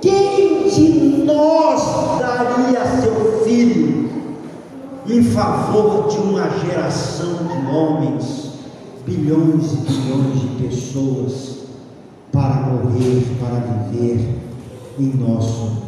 quem 0.00 0.68
de 0.68 1.24
nós 1.24 2.20
daria 2.20 2.84
seu 3.02 3.42
filho 3.44 4.10
em 5.06 5.22
favor 5.22 6.08
de 6.08 6.16
uma 6.18 6.48
geração 6.60 7.34
de 7.34 7.76
homens, 7.76 8.52
bilhões 9.04 9.72
e 9.72 9.76
bilhões 9.76 10.40
de 10.40 10.68
pessoas, 10.68 11.54
para 12.32 12.54
morrer, 12.62 13.22
para 13.38 13.60
viver 13.90 14.38
em 14.98 15.12
nosso, 15.16 15.82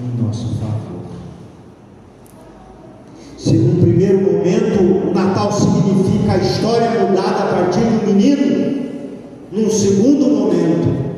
em 0.00 0.22
nosso 0.22 0.46
favor? 0.54 0.99
Se 3.40 3.54
no 3.54 3.80
primeiro 3.80 4.20
momento 4.20 5.08
o 5.08 5.14
Natal 5.14 5.50
significa 5.50 6.32
a 6.32 6.36
história 6.36 6.90
mudada 6.90 7.44
a 7.44 7.54
partir 7.54 7.80
do 7.80 8.06
menino, 8.06 8.90
num 9.50 9.70
segundo 9.70 10.26
momento, 10.28 11.10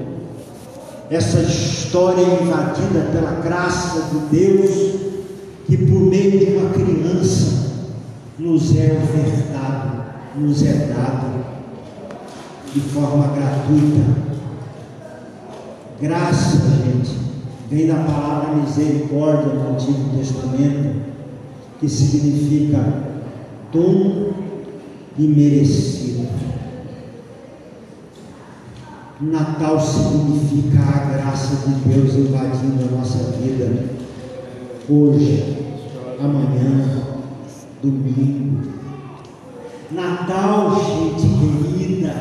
essa 1.10 1.40
história 1.40 2.22
é 2.22 2.44
invadida 2.44 3.10
pela 3.12 3.40
graça 3.40 4.02
de 4.12 4.38
Deus, 4.38 4.70
que 5.66 5.76
por 5.76 6.00
meio 6.00 6.38
de 6.38 6.52
uma 6.56 6.70
criança 6.70 7.72
nos 8.38 8.76
é 8.76 9.02
ofertado, 9.02 10.04
nos 10.36 10.62
é 10.62 10.94
dado 10.94 11.44
de 12.72 12.80
forma 12.82 13.34
gratuita. 13.34 14.32
Graça, 16.00 16.56
gente, 16.84 17.18
vem 17.68 17.88
da 17.88 17.96
palavra 17.96 18.54
misericórdia 18.54 19.52
no 19.52 19.72
Antigo 19.72 20.16
Testamento 20.16 21.11
que 21.82 21.88
significa 21.88 22.78
dom 23.72 24.30
imerecido. 25.18 26.28
Natal 29.20 29.80
significa 29.80 30.78
a 30.78 31.12
graça 31.12 31.56
de 31.66 31.74
Deus 31.88 32.14
invadindo 32.14 32.84
a 32.84 32.98
nossa 32.98 33.32
vida 33.32 33.68
hoje, 34.88 35.56
amanhã, 36.20 37.02
domingo. 37.82 38.62
Natal, 39.90 40.76
gente 40.76 41.26
querida, 41.36 42.14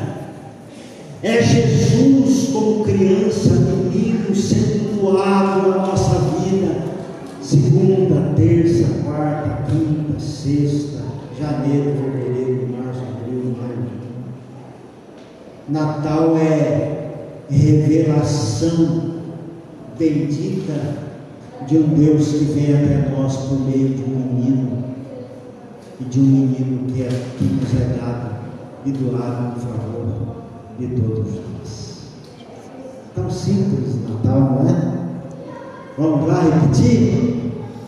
é 1.21 1.39
Jesus 1.39 2.49
como 2.51 2.83
criança, 2.83 3.53
menino, 3.53 4.35
sendo 4.35 4.99
doado 4.99 5.69
na 5.69 5.77
nossa 5.85 6.15
vida 6.39 6.90
segunda, 7.41 8.33
terça, 8.35 8.87
quarta, 9.03 9.63
quinta, 9.69 10.19
sexta, 10.19 11.01
janeiro, 11.39 11.95
fevereiro, 11.95 12.69
março, 12.77 13.01
abril, 13.01 13.55
maio. 13.57 13.81
Natal 15.67 16.37
é 16.37 17.11
revelação 17.49 19.21
bendita 19.97 21.01
de 21.67 21.77
um 21.77 21.87
Deus 21.89 22.27
que 22.29 22.45
vem 22.45 22.75
até 22.75 23.09
nós 23.09 23.37
por 23.37 23.59
meio 23.61 23.89
de 23.89 24.03
um 24.03 24.15
menino 24.15 24.83
e 25.99 26.03
de 26.03 26.19
um 26.19 26.23
menino 26.23 26.91
que, 26.91 27.03
é, 27.03 27.09
que 27.37 27.43
nos 27.43 27.73
é 27.73 27.97
dado 27.99 28.31
e 28.85 28.91
doado 28.91 29.57
em 29.57 29.61
favor 29.61 30.35
de 30.79 30.87
todos 30.99 31.33
nós. 31.33 32.01
Tão 33.15 33.29
simples 33.29 33.95
Natal, 34.09 34.63
não 34.63 34.69
é? 34.69 34.91
Vamos 35.97 36.27
lá 36.27 36.41
repetir? 36.41 37.30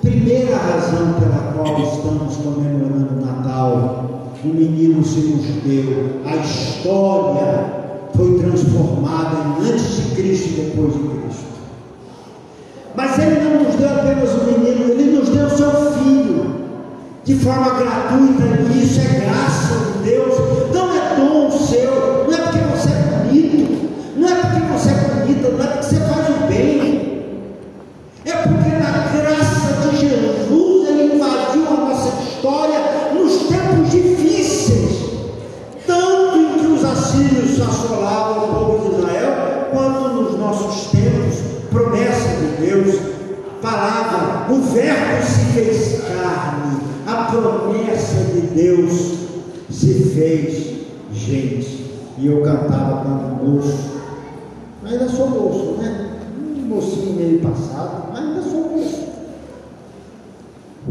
Primeira 0.03 0.57
razão 0.57 1.13
pela 1.13 1.53
qual 1.53 1.81
estamos 1.81 2.35
comemorando 2.35 3.21
o 3.21 3.25
Natal, 3.25 4.05
o 4.43 4.47
menino 4.49 5.01
se 5.01 5.19
nos 5.21 5.45
deu, 5.63 6.19
a 6.25 6.35
história 6.35 7.65
foi 8.13 8.37
transformada 8.37 9.37
em 9.61 9.71
antes 9.71 9.95
de 9.95 10.15
Cristo 10.15 10.49
e 10.49 10.61
depois 10.61 10.93
de 10.93 10.99
Cristo. 10.99 11.45
Mas 12.93 13.17
ele 13.17 13.39
não 13.45 13.63
nos 13.63 13.75
deu 13.75 13.89
apenas 13.89 14.29
o 14.33 14.43
menino, 14.43 14.91
ele 14.91 15.17
nos 15.17 15.29
deu 15.29 15.49
seu 15.49 15.71
filho, 15.93 16.53
de 17.23 17.35
forma 17.35 17.69
gratuita, 17.69 18.43
e 18.73 18.83
isso 18.83 18.99
é 18.99 19.21
graça 19.21 19.93
de 19.93 20.09
Deus, 20.09 20.37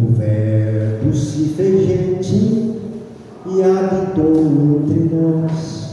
O 0.02 0.12
Verbo 0.14 1.14
se 1.14 1.54
fez 1.56 1.86
gente 1.86 2.72
e 3.46 3.62
habitou 3.62 4.82
entre 4.82 5.14
nós, 5.14 5.90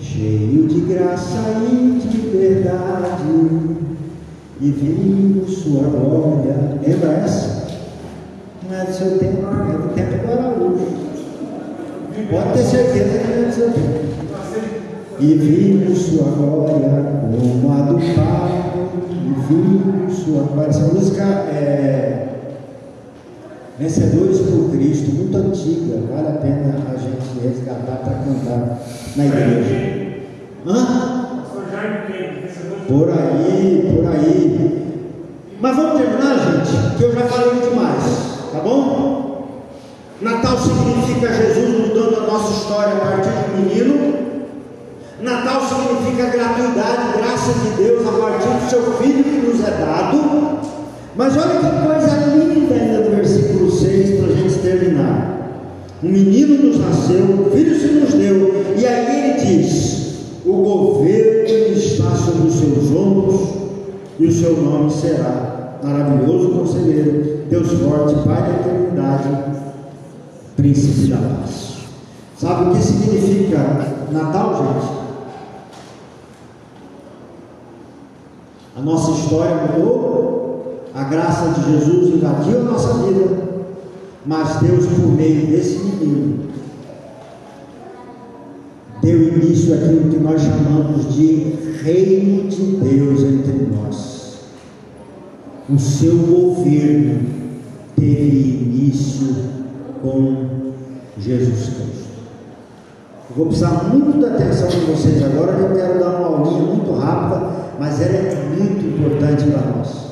cheio 0.00 0.66
de 0.66 0.80
graça 0.80 1.62
e 1.62 2.00
de 2.00 2.18
verdade, 2.36 3.22
e 4.60 4.70
vimos 4.70 5.58
sua 5.58 5.82
glória. 5.82 6.56
Lembra 6.84 7.12
essa? 7.12 7.66
Não 8.68 8.76
é 8.76 8.84
do 8.84 8.92
seu 8.92 9.16
tempo, 9.16 9.46
é 9.46 9.78
do 9.78 9.94
tempo 9.94 10.26
do 10.26 10.32
Araújo. 10.32 10.86
Pode 12.28 12.52
ter 12.52 12.64
certeza 12.64 13.18
que 13.18 13.28
não 13.28 13.36
é 13.36 13.46
do 13.46 13.54
seu 13.54 13.70
tempo. 13.70 14.06
E 15.20 15.34
vimos 15.34 15.98
sua 15.98 16.32
glória 16.32 16.90
como 17.22 17.72
a 17.72 17.82
do 17.82 17.94
Pai, 18.16 18.72
e 19.12 19.24
vimos 19.48 20.18
sua 20.18 20.42
glória. 20.42 20.70
Essa 20.70 20.92
música 20.92 21.22
é 21.22 22.25
Vencedores 23.78 24.40
por 24.40 24.70
Cristo, 24.70 25.14
muito 25.14 25.36
antiga, 25.36 26.00
vale 26.10 26.28
a 26.28 26.40
pena 26.40 26.76
a 26.88 26.96
gente 26.96 27.46
resgatar 27.46 27.96
para 27.96 28.14
cantar 28.24 28.78
na 29.16 29.26
igreja. 29.26 30.16
Hã? 30.66 31.42
Por 32.88 33.10
aí, 33.10 33.92
por 33.94 34.06
aí. 34.10 34.86
Mas 35.60 35.76
vamos 35.76 36.00
terminar, 36.00 36.38
gente, 36.38 36.96
que 36.96 37.02
eu 37.02 37.12
já 37.12 37.26
falei 37.26 37.68
demais, 37.68 38.04
tá 38.50 38.60
bom? 38.60 39.46
Natal 40.22 40.56
significa 40.56 41.34
Jesus 41.34 41.88
mudando 41.88 42.16
a 42.16 42.32
nossa 42.32 42.52
história 42.54 42.94
a 42.94 43.00
partir 43.00 43.28
do 43.28 43.58
menino. 43.58 44.16
Natal 45.20 45.60
significa 45.60 46.30
gratuidade, 46.30 47.18
graça 47.18 47.52
de 47.52 47.82
Deus 47.82 48.06
a 48.06 48.12
partir 48.12 48.48
do 48.48 48.70
seu 48.70 48.94
filho 48.94 49.22
que 49.22 49.46
nos 49.46 49.60
é 49.60 49.70
dado. 49.72 50.60
Mas 51.14 51.36
olha 51.36 51.60
que 51.60 51.86
coisa 51.86 52.25
linda 52.56 52.74
ainda 52.74 53.00
no 53.00 53.16
versículo 53.16 53.70
6 53.70 54.20
para 54.20 54.32
a 54.32 54.36
gente 54.36 54.58
terminar. 54.58 55.36
Um 56.02 56.08
menino 56.08 56.66
nos 56.66 56.78
nasceu, 56.78 57.24
um 57.24 57.50
filho 57.50 57.78
se 57.78 57.86
nos 57.88 58.14
deu, 58.14 58.64
e 58.76 58.86
aí 58.86 59.30
ele 59.30 59.60
diz: 59.62 59.96
o 60.44 60.52
governo 60.52 61.76
está 61.76 62.14
sobre 62.14 62.48
os 62.48 62.54
seus 62.54 62.90
ombros, 62.96 63.40
e 64.18 64.26
o 64.26 64.32
seu 64.32 64.56
nome 64.56 64.90
será 64.90 65.78
maravilhoso 65.82 66.50
conselheiro, 66.50 67.44
Deus 67.50 67.70
forte, 67.72 68.14
Pai 68.26 68.42
da 68.42 68.60
eternidade, 68.60 69.28
príncipe 70.56 71.08
da 71.08 71.16
paz. 71.16 71.76
Sabe 72.38 72.70
o 72.70 72.74
que 72.74 72.82
significa 72.82 73.58
Natal, 74.12 74.74
gente? 74.74 74.96
A 78.76 78.80
nossa 78.82 79.12
história 79.12 79.56
mudou, 79.56 80.45
a 80.96 81.04
graça 81.04 81.50
de 81.50 81.72
Jesus 81.72 82.14
invadiu 82.14 82.60
a 82.60 82.62
nossa 82.62 82.94
vida, 83.04 83.28
mas 84.24 84.56
Deus, 84.62 84.86
por 84.86 85.12
meio 85.12 85.46
desse 85.46 85.78
menino, 85.80 86.38
deu 89.02 89.28
início 89.28 89.74
àquilo 89.74 90.08
que 90.08 90.16
nós 90.16 90.40
chamamos 90.40 91.14
de 91.14 91.54
reino 91.82 92.48
de 92.48 92.76
Deus 92.76 93.22
entre 93.24 93.68
nós. 93.76 94.38
O 95.68 95.78
seu 95.78 96.16
governo 96.16 97.26
teve 97.94 98.62
início 98.62 99.36
com 100.00 100.72
Jesus 101.18 101.74
Cristo. 101.74 102.06
Eu 103.28 103.36
vou 103.36 103.46
precisar 103.48 103.84
muito 103.92 104.18
da 104.18 104.28
atenção 104.28 104.68
de 104.68 104.80
vocês 104.80 105.22
agora, 105.22 105.56
que 105.56 105.60
eu 105.60 105.74
quero 105.74 106.00
dar 106.00 106.20
uma 106.20 106.38
aulinha 106.38 106.62
muito 106.62 106.90
rápida, 106.92 107.50
mas 107.78 108.00
ela 108.00 108.16
é 108.16 108.48
muito 108.56 108.86
importante 108.86 109.44
para 109.50 109.76
nós. 109.76 110.05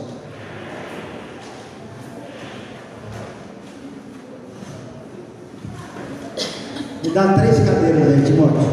Me 7.04 7.10
dá 7.10 7.34
três 7.34 7.58
cadeiras 7.58 8.08
aí, 8.08 8.22
Timóteo. 8.24 8.66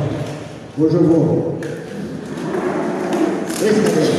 Hoje 0.80 0.96
eu 0.96 1.04
vou. 1.04 1.58
Três 3.60 3.76
cadeiras. 3.76 4.16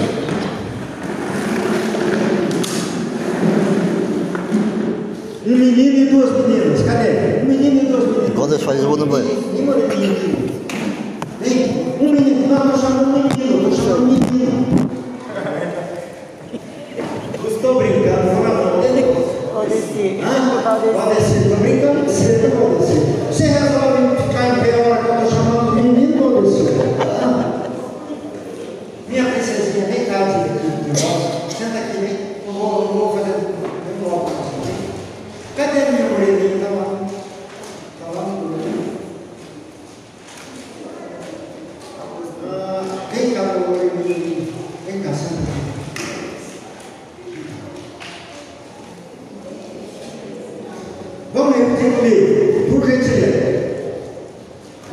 Um 5.46 5.56
menino 5.56 5.96
e 5.96 6.04
duas 6.10 6.30
meninas. 6.46 6.82
Cadê? 6.82 7.40
Um 7.42 7.46
menino 7.46 7.82
e 7.82 7.86
duas 7.86 8.04
meninas. 8.04 8.34
Quando 8.36 8.52
eles 8.52 8.64
fazem, 8.64 8.82
eu 8.82 8.88
vou 8.88 8.98
no 8.98 9.06
banheiro. 9.06 9.40
Vem, 9.54 9.64
moreninho. 9.64 10.16
Vem. 11.40 11.96
Um 11.98 12.12
menino. 12.12 12.48
Não, 12.48 12.66
estou 12.66 12.78
chamando 12.80 13.16
um 13.16 13.22
menino. 13.22 13.70
Estou 13.70 13.86
chamando 13.86 14.02
um 14.02 14.06
menino. 14.08 14.90
Eu 17.42 17.50
Estou 17.50 17.74
brincando. 17.78 18.42
Fala 18.42 18.76
não. 18.76 18.82
Pode 19.54 19.68
descer. 19.70 20.20
Hã? 20.22 20.26
Pode 20.62 20.80
descer. 20.82 20.92
Pode 20.92 21.14
descer. 21.14 21.42
Estou 21.42 21.56
brincando 21.56 22.00
com 22.00 22.06
você, 22.06 22.28
não 22.42 22.50
pode 22.50 22.74
descer. 22.78 23.02
Você 23.32 23.44
resolve 23.44 24.22
ficar 24.22 24.44
em 24.48 24.62
pé 24.62 24.70
a 24.74 24.88
hora 24.88 25.02
que 25.02 25.08
eu 25.08 25.14
estou 25.14 25.30
chamando 25.30 25.76
de 25.76 25.82
menino 25.82 26.22
ou 26.24 26.42
descer? 26.42 26.72
Hã? 27.00 27.62
Minha 29.08 29.24
princesinha, 29.24 29.86
vem 29.86 30.04
cá 30.06 30.18
de, 30.24 30.34
de, 30.48 30.92
de 30.92 31.02
volta. 31.02 31.50
Senta 31.56 31.78
aqui, 31.78 31.96
vem. 31.98 32.16
Eu 32.46 32.52
vou, 32.52 32.82
eu 32.82 32.88
vou 32.88 33.18
fazer. 33.18 33.36
Eu 33.36 34.08
vou 34.08 34.24
lá. 34.24 34.30
Cadê 35.56 35.78
a 35.80 35.92
minha 35.92 36.08
moreninha? 36.08 36.56
Está 36.56 36.70
lá. 36.70 36.84
Está 37.94 38.06
lá 38.20 38.22
no 38.26 38.34
moreninho. 38.48 38.92
Ah, 42.44 42.82
vem 43.14 43.30
cá, 43.30 43.42
meu 43.42 43.68
moreninho. 43.68 44.48
Vem 44.86 45.00
cá, 45.00 45.12
senta 45.12 45.34
aqui. 45.34 45.62
Vamos 51.34 51.56
repetir 51.56 51.92
comigo, 51.96 52.78
por 52.78 52.86
gentileza. 52.86 53.42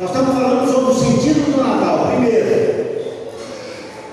Nós 0.00 0.10
estamos 0.10 0.34
falando 0.34 0.72
sobre 0.72 0.90
o 0.90 0.94
sentido 0.94 1.52
do 1.52 1.62
Natal. 1.62 2.12
Primeiro, 2.12 2.46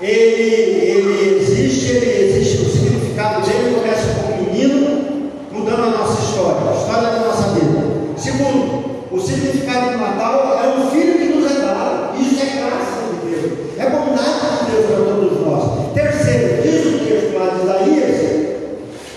ele, 0.02 0.12
ele 0.12 1.38
existe, 1.40 1.86
ele 1.92 2.10
existe, 2.36 2.66
o 2.66 2.70
significado 2.70 3.40
dele 3.46 3.74
começa 3.74 4.14
com 4.20 4.30
o 4.30 4.44
menino 4.44 5.30
mudando 5.50 5.84
a 5.84 5.98
nossa 5.98 6.22
história, 6.22 6.70
a 6.70 6.74
história 6.76 7.10
da 7.12 7.26
nossa 7.28 7.48
vida. 7.54 7.80
Segundo, 8.18 8.62
o 9.10 9.18
significado 9.18 9.92
do 9.92 9.98
Natal 9.98 10.60
é 10.62 10.78
o 10.78 10.90
filho 10.90 11.14
que 11.18 11.34
nos 11.34 11.50
é 11.50 11.60
dado. 11.60 12.20
Isso 12.20 12.42
é 12.42 12.46
graça 12.58 12.98
de 13.10 13.30
Deus, 13.30 13.52
é 13.78 13.88
bondade 13.88 14.66
de 14.66 14.70
Deus 14.70 14.86
para 14.86 15.14
todos 15.14 15.40
nós. 15.46 15.94
Terceiro, 15.94 16.62
diz 16.62 16.84
o 16.84 16.98
texto 17.06 17.38
lá 17.38 17.46
de 17.54 17.62
Isaías 17.64 18.18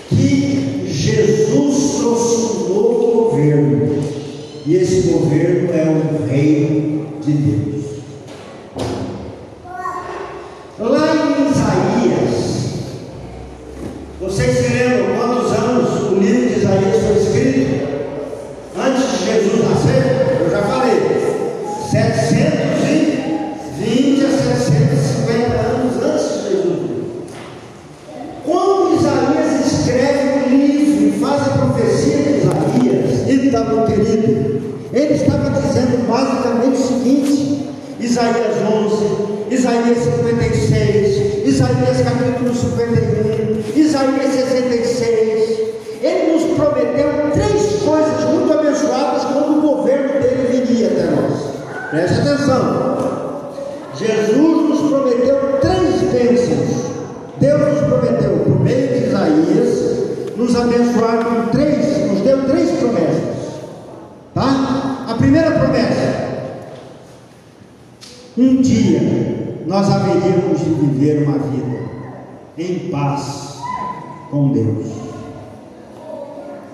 que 0.08 0.86
Jesus 0.88 1.95
trouxe 1.99 2.36
um 2.36 2.73
novo 2.73 3.30
governo. 3.30 4.01
E 4.65 4.75
esse 4.75 5.11
governo 5.22 5.72
é 5.72 5.86
o 5.86 6.26
reino 6.28 7.06
de 7.22 7.32
Deus. 7.32 7.81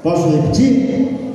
Posso 0.08 0.30
repetir? 0.30 1.34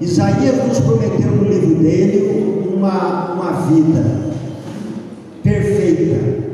Isaías 0.00 0.68
nos 0.68 0.78
prometeu 0.78 1.32
no 1.32 1.48
livro 1.50 1.82
dele 1.82 2.70
uma, 2.76 3.32
uma 3.32 3.52
vida 3.62 4.30
perfeita, 5.42 6.44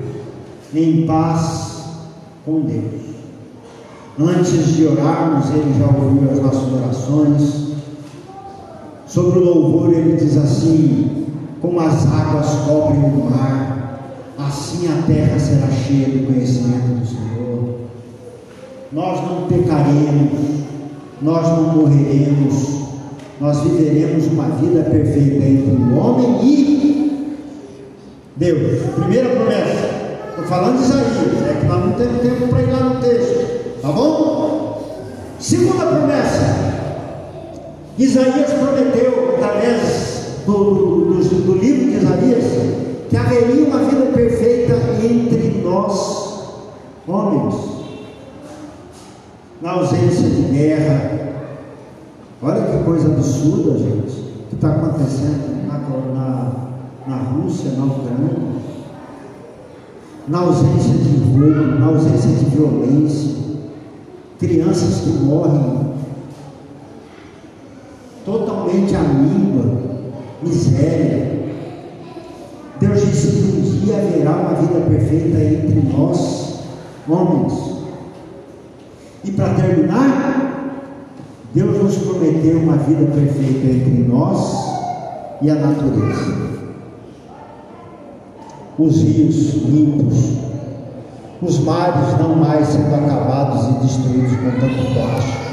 em 0.74 1.06
paz 1.06 1.85
com 2.46 2.62
Deus. 2.62 3.04
Antes 4.18 4.68
de 4.74 4.87
orarmos, 4.87 5.50
Ele 5.50 5.78
já 5.78 5.85
ouviu 5.85 6.30
as 6.30 6.40
nossas 6.40 6.72
orações, 6.72 7.66
Sobre 9.06 9.38
o 9.38 9.44
louvor 9.44 9.92
ele 9.92 10.16
diz 10.16 10.35
assim: 10.38 11.26
como 11.61 11.78
as 11.78 12.06
águas 12.06 12.48
cobrem 12.66 13.04
o 13.04 13.30
mar, 13.30 14.00
assim 14.38 14.88
a 14.88 15.02
terra 15.06 15.38
será 15.38 15.68
cheia 15.68 16.09
do 16.09 16.26
conhecimento 16.26 17.00
do 17.00 17.06
Senhor. 17.06 17.74
Nós 18.92 19.20
não 19.22 19.46
pecaremos, 19.46 20.56
nós 21.22 21.48
não 21.48 21.76
morreremos, 21.76 22.87
nós 23.40 23.61
viveremos 23.61 24.26
uma 24.26 24.48
vida 24.57 24.83
perfeita 24.83 25.44
entre 25.44 25.70
o 25.70 25.96
homem 25.96 26.40
e 26.42 26.66
Deus. 28.37 28.83
Primeira 28.94 29.31
promessa. 29.31 29.96
Estou 30.31 30.44
falando 30.44 30.79
de 30.79 30.85
Isaías, 30.85 31.48
é 31.48 31.59
que 31.61 31.66
nós 31.66 31.85
não 31.85 31.92
temos 31.92 32.20
tempo 32.20 32.48
para 32.48 32.62
ir 32.62 32.70
lá 32.70 32.81
no 32.81 33.00
texto. 33.00 33.81
Tá 33.81 33.88
bom? 33.92 34.83
Segunda 35.38 35.87
promessa. 35.87 36.76
Isaías 37.98 38.52
prometeu, 38.52 39.37
através 39.37 40.42
do, 40.44 40.52
do, 40.52 41.14
do, 41.14 41.42
do 41.42 41.59
livro 41.59 41.90
de 41.90 41.96
Isaías, 41.96 42.44
que 43.09 43.16
haveria 43.16 43.64
uma 43.64 43.79
vida 43.79 44.07
perfeita 44.12 44.74
entre 45.02 45.62
nós, 45.62 46.42
homens, 47.09 47.75
na 49.66 49.72
ausência 49.72 50.31
de 50.31 50.42
guerra. 50.42 51.11
Olha 52.40 52.62
que 52.62 52.85
coisa 52.85 53.09
absurda, 53.09 53.76
gente, 53.76 54.12
que 54.48 54.55
está 54.55 54.70
acontecendo 54.70 55.66
na, 55.66 55.79
na, 56.14 56.52
na 57.09 57.16
Rússia, 57.16 57.72
na 57.72 57.87
Ucrânia, 57.87 58.61
na 60.29 60.38
ausência 60.38 60.94
de 60.94 61.18
roubo, 61.18 61.81
na 61.81 61.87
ausência 61.87 62.31
de 62.31 62.44
violência, 62.44 63.38
crianças 64.38 65.00
que 65.00 65.11
morrem 65.24 65.96
totalmente 68.24 68.94
à 68.94 69.02
miséria. 70.44 71.44
Deus 72.79 73.00
disse 73.00 73.33
que 73.33 73.59
um 73.59 73.62
dia 73.62 73.96
haverá 73.96 74.31
uma 74.31 74.55
vida 74.61 74.81
perfeita 74.88 75.38
entre 75.42 75.92
nós, 75.92 76.61
homens. 77.09 77.75
E 79.24 79.31
para 79.33 79.55
terminar, 79.55 80.83
Deus 81.55 81.83
nos 81.83 81.96
prometeu 81.96 82.59
uma 82.59 82.76
vida 82.76 83.07
perfeita 83.12 83.66
entre 83.66 84.05
nós 84.09 84.76
e 85.42 85.50
a 85.50 85.55
natureza. 85.55 86.46
Os 88.79 89.02
rios 89.02 89.55
limpos, 89.64 90.37
os 91.42 91.59
mares 91.61 92.18
não 92.20 92.37
mais 92.37 92.66
sendo 92.68 92.94
acabados 92.94 93.68
e 93.68 93.87
destruídos 93.87 94.33
com 94.33 94.50
tanto 94.61 94.94
plástico 94.94 95.46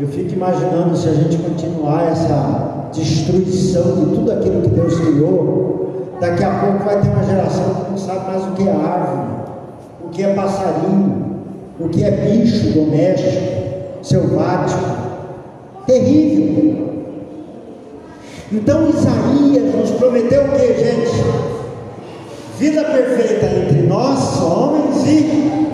eu 0.00 0.08
fico 0.08 0.32
imaginando 0.32 0.96
se 0.96 1.08
a 1.10 1.12
gente 1.12 1.36
continuar 1.36 2.04
essa 2.04 2.88
destruição 2.90 3.96
de 3.96 4.14
tudo 4.14 4.32
aquilo 4.32 4.62
que 4.62 4.68
Deus 4.70 4.98
criou, 4.98 6.08
daqui 6.18 6.42
a 6.42 6.50
pouco 6.58 6.84
vai 6.84 7.02
ter 7.02 7.08
uma 7.08 7.22
geração 7.22 7.74
que 7.74 7.90
não 7.90 7.98
sabe 7.98 8.30
mais 8.30 8.42
o 8.44 8.52
que 8.52 8.66
é 8.66 8.72
árvore, 8.72 9.39
que 10.20 10.26
é 10.26 10.34
passarinho, 10.34 11.46
o 11.80 11.88
que 11.88 12.04
é 12.04 12.10
bicho 12.10 12.72
doméstico, 12.72 13.40
selvático. 14.02 15.00
Terrível. 15.86 16.90
Então 18.52 18.90
Isaías 18.90 19.74
nos 19.74 19.90
prometeu 19.92 20.42
o 20.42 20.50
que, 20.50 20.74
gente? 20.74 21.24
Vida 22.58 22.84
perfeita 22.84 23.46
entre 23.46 23.82
nós, 23.86 24.42
homens, 24.42 25.06
e 25.06 25.70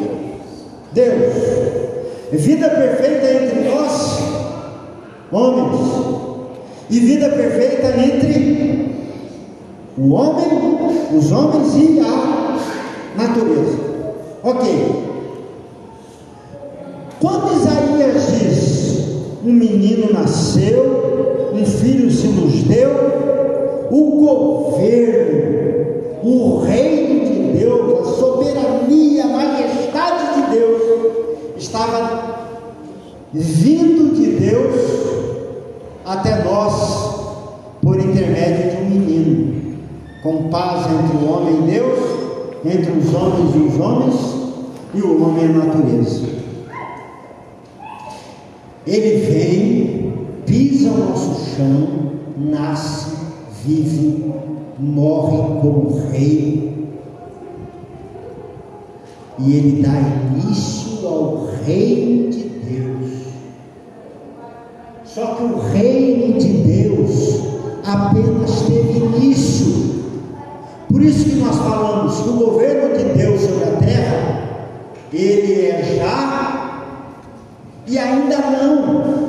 Deus. 0.93 1.35
Vida 2.31 2.71
perfeita 2.71 3.45
entre 3.45 3.69
nós, 3.69 4.19
homens, 5.33 5.81
e 6.89 7.01
vida 7.01 7.29
perfeita 7.31 7.89
entre 7.99 8.95
o 9.99 10.13
homem, 10.13 10.47
os 11.13 11.33
homens 11.33 11.75
e 11.75 12.01
a 12.01 13.21
natureza. 13.21 13.96
Ok. 14.47 14.63
Quando 17.21 17.53
Isaías 17.53 18.27
diz: 18.39 19.09
um 19.45 19.53
menino 19.53 20.13
nasceu, 20.13 21.51
um 21.53 21.67
filho 21.67 22.09
se 22.13 22.29
nos 22.29 22.63
deu, 22.63 22.91
o 23.91 24.11
governo, 24.21 25.57
o 26.23 26.61
reino 26.61 27.25
de 27.25 27.59
Deus, 27.59 27.99
a 27.99 28.13
soberania, 28.13 29.25
a 29.25 29.27
majestade 29.27 30.35
de 30.37 30.51
Deus 30.57 30.83
estava 31.57 32.37
vindo 33.33 34.15
de 34.15 34.27
Deus 34.37 34.77
até 36.05 36.45
nós 36.45 37.17
por 37.83 37.99
intermédio 37.99 38.71
de 38.71 38.77
um 38.77 38.91
menino, 38.91 39.77
com 40.23 40.45
paz 40.51 40.87
entre 40.87 41.17
o 41.17 41.33
homem 41.33 41.65
e 41.65 41.71
Deus, 41.73 41.99
entre 42.65 42.93
os 42.93 43.15
homens 43.15 43.55
e 43.55 43.59
os 43.59 43.81
homens, 43.81 44.36
e 44.95 45.01
o 45.01 45.23
homem 45.23 45.45
e 45.45 45.49
a 45.49 45.53
natureza. 45.53 46.27
Ele 48.87 49.17
vem, 49.27 50.13
pisa 50.47 50.91
o 50.91 50.99
nosso 50.99 51.57
chão, 51.57 51.89
nasce, 52.37 53.17
vive, 53.65 54.33
morre 54.79 55.61
como 55.61 56.03
rei, 56.11 56.87
e 59.39 59.53
ele 59.53 59.83
dá 59.83 59.93
início 60.33 61.07
ao 61.07 61.49
reino 61.65 62.31
de 62.31 62.45
Deus. 62.45 63.11
Só 65.05 65.35
que 65.35 65.45
o 65.45 65.59
reino 65.73 66.39
de 66.39 66.49
Deus 66.49 67.41
apenas 67.85 68.63
teve 68.63 68.99
início. 68.99 69.67
Por 70.89 71.03
isso 71.03 71.29
que 71.29 71.37
nós 71.37 71.57
falamos 71.57 72.21
que 72.21 72.29
o 72.29 72.33
governo 72.35 72.97
de 72.97 73.05
Deus 73.19 73.41
sobre 73.41 73.65
a 73.65 73.77
terra, 73.79 74.46
ele 75.17 75.67
é 75.67 75.97
já 75.99 76.83
e 77.87 77.99
ainda 77.99 78.37
não. 78.39 79.27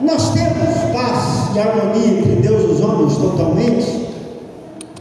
Nós 0.00 0.34
temos 0.34 0.74
paz 0.92 1.54
e 1.54 1.58
harmonia 1.58 2.18
entre 2.18 2.36
Deus 2.36 2.62
e 2.62 2.66
os 2.66 2.80
homens 2.80 3.16
totalmente. 3.16 4.08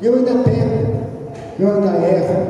Eu 0.02 0.16
ainda 0.16 0.32
peco, 0.44 0.94
eu 1.60 1.76
ainda 1.76 2.08
erro, 2.08 2.48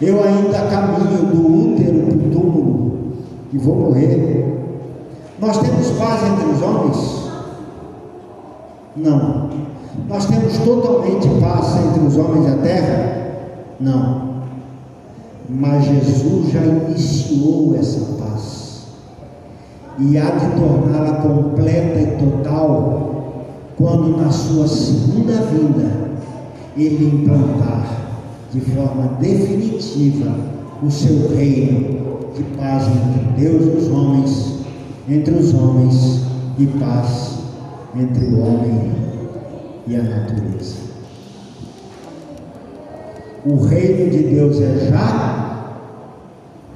eu 0.00 0.24
ainda 0.24 0.58
caminho 0.70 1.26
do 1.26 1.74
útero 1.74 2.06
para 2.06 2.16
o 2.16 2.30
túmulo 2.30 3.12
e 3.52 3.58
vou 3.58 3.74
morrer. 3.76 4.46
Nós 5.38 5.58
temos 5.58 5.90
paz 5.98 6.22
entre 6.22 6.46
os 6.46 6.62
homens? 6.62 7.30
Não. 8.96 9.50
Nós 10.08 10.26
temos 10.26 10.56
totalmente 10.58 11.28
paz 11.40 11.76
entre 11.84 12.06
os 12.06 12.16
homens 12.16 12.46
da 12.46 12.62
terra? 12.62 13.21
Não. 13.82 14.32
Mas 15.48 15.84
Jesus 15.84 16.52
já 16.52 16.64
iniciou 16.64 17.74
essa 17.76 18.00
paz 18.14 18.86
e 19.98 20.16
há 20.16 20.30
de 20.30 20.56
torná-la 20.56 21.16
completa 21.16 22.00
e 22.00 22.16
total 22.16 23.34
quando 23.76 24.16
na 24.16 24.30
sua 24.30 24.66
segunda 24.66 25.32
vinda 25.42 26.12
ele 26.76 27.22
implantar 27.22 27.86
de 28.52 28.60
forma 28.60 29.16
definitiva 29.20 30.32
o 30.82 30.90
seu 30.90 31.28
reino 31.36 32.20
de 32.34 32.42
paz 32.56 32.84
entre 32.86 33.42
Deus 33.42 33.66
e 33.66 33.78
os 33.78 33.88
homens, 33.88 34.54
entre 35.08 35.34
os 35.34 35.52
homens 35.52 36.22
e 36.58 36.66
paz 36.78 37.32
entre 37.94 38.24
o 38.24 38.40
homem 38.40 38.92
e 39.86 39.96
a 39.96 40.02
natureza. 40.02 40.91
O 43.44 43.56
reino 43.56 44.08
de 44.08 44.22
Deus 44.22 44.60
é 44.60 44.88
já, 44.88 45.74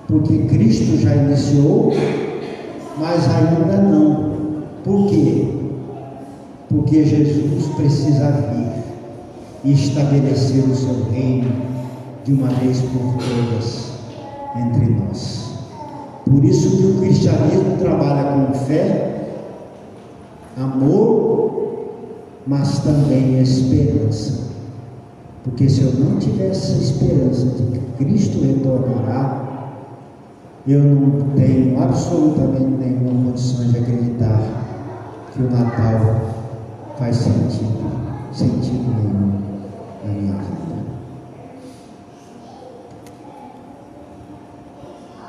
porque 0.08 0.36
Cristo 0.48 0.96
já 0.98 1.14
iniciou, 1.14 1.92
mas 2.98 3.24
ainda 3.36 3.82
não. 3.82 4.32
Por 4.82 5.08
quê? 5.08 5.46
Porque 6.68 7.04
Jesus 7.04 7.66
precisa 7.76 8.32
vir 8.32 8.82
e 9.64 9.72
estabelecer 9.74 10.64
o 10.64 10.74
seu 10.74 11.04
reino 11.12 11.52
de 12.24 12.32
uma 12.32 12.48
vez 12.48 12.80
por 12.80 13.14
todas 13.14 13.92
entre 14.56 14.86
nós. 14.86 15.50
Por 16.28 16.44
isso 16.44 16.76
que 16.78 16.86
o 16.86 17.00
cristianismo 17.00 17.76
trabalha 17.78 18.32
com 18.32 18.54
fé, 18.66 19.28
amor, 20.56 21.86
mas 22.44 22.80
também 22.80 23.40
esperança. 23.40 24.55
Porque 25.46 25.68
se 25.68 25.82
eu 25.82 25.92
não 25.94 26.18
tivesse 26.18 26.72
esperança 26.82 27.46
de 27.46 27.78
que 27.78 28.04
Cristo 28.04 28.44
retornará, 28.44 29.70
eu 30.66 30.82
não 30.82 31.28
tenho 31.36 31.80
absolutamente 31.80 32.64
nenhuma 32.64 33.30
condição 33.30 33.64
de 33.68 33.78
acreditar 33.78 34.42
que 35.32 35.42
o 35.42 35.48
Natal 35.48 36.20
faz 36.98 37.14
sentido, 37.14 37.78
sentido 38.32 38.92
nenhum 38.96 39.40
na 40.04 40.12
minha 40.12 40.32
vida. 40.32 40.76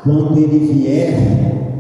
Quando 0.04 0.36
ele 0.40 0.74
vier, 0.74 1.78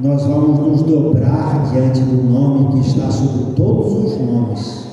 nós 0.00 0.22
vamos 0.22 0.58
nos 0.60 0.82
dobrar 0.82 1.70
diante 1.70 2.00
do 2.00 2.22
nome 2.22 2.72
que 2.72 2.88
está 2.88 3.10
sobre 3.10 3.52
todos 3.52 3.92
os 3.92 4.18
nomes, 4.18 4.85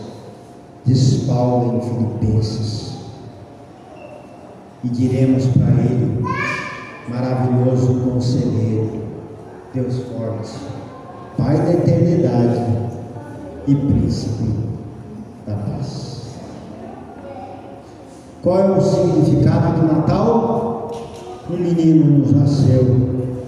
diz 0.86 1.24
Paulo 1.26 1.78
em 1.78 1.82
Filipenses, 1.82 2.94
e 4.84 4.90
diremos 4.90 5.46
para 5.48 5.70
ele: 5.82 6.24
maravilhoso 7.10 8.02
conselheiro, 8.02 9.02
Deus 9.74 9.96
forte, 9.96 10.52
Pai 11.38 11.58
da 11.58 11.74
eternidade 11.74 12.62
e 13.68 13.76
príncipe 13.76 14.50
da 15.48 15.56
paz. 15.56 16.22
Qual 18.42 18.60
é 18.60 18.78
o 18.78 18.82
significado 18.82 19.80
do 19.80 19.88
Natal? 19.88 20.92
Um 21.50 21.58
menino 21.58 22.20
nos 22.20 22.32
nasceu, 22.34 22.86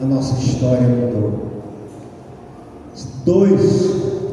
a 0.02 0.06
nossa 0.06 0.40
história 0.40 0.88
mudou. 0.88 1.46
Dois, 3.26 3.92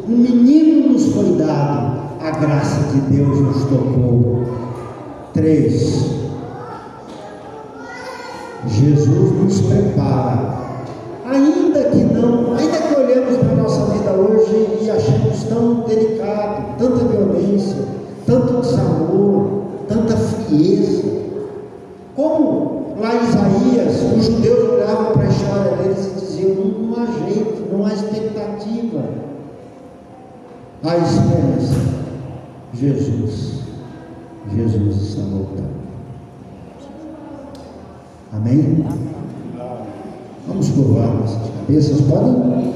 um 0.09 0.17
menino 0.17 0.93
nos 0.93 1.07
foi 1.13 1.37
dado, 1.37 1.92
a 2.23 2.31
graça 2.31 2.81
de 2.93 3.01
Deus 3.17 3.41
nos 3.41 3.65
tocou. 3.65 4.45
Três, 5.35 6.07
Jesus 8.69 9.33
nos 9.33 9.61
prepara. 9.63 10.63
Ainda 11.27 11.83
que 11.85 12.05
não, 12.05 12.55
ainda 12.55 12.79
que 12.79 12.95
olhemos 12.95 13.39
para 13.39 13.53
a 13.53 13.57
nossa 13.57 13.93
vida 13.93 14.13
hoje 14.13 14.79
e 14.83 14.91
achemos 14.91 15.43
tão 15.45 15.81
delicado, 15.81 16.79
tanta 16.79 17.05
violência, 17.07 17.79
tanto 18.25 18.61
desamor, 18.61 19.63
tanta 19.89 20.17
frieza. 20.17 21.03
Como 22.15 22.95
lá 23.01 23.15
em 23.15 23.29
Isaías, 23.29 24.17
os 24.17 24.27
judeus 24.27 24.71
olhavam 24.75 25.13
para 25.13 25.23
a 25.23 25.29
história 25.29 25.77
deles 25.79 26.07
e 26.07 26.21
diziam: 26.21 26.55
não 26.55 27.03
há 27.03 27.07
jeito, 27.07 27.73
não 27.73 27.85
há 27.85 27.93
expectativa. 27.93 29.01
Há 30.85 30.97
esperança. 30.99 31.92
Jesus, 32.75 33.61
Jesus 34.55 34.97
está 35.03 35.23
voltando. 35.23 35.73
Amém? 38.33 38.85
Vamos 40.49 40.71
curvar 40.71 41.15
nossas 41.15 41.51
cabeças. 41.51 42.01
Podem? 42.01 42.75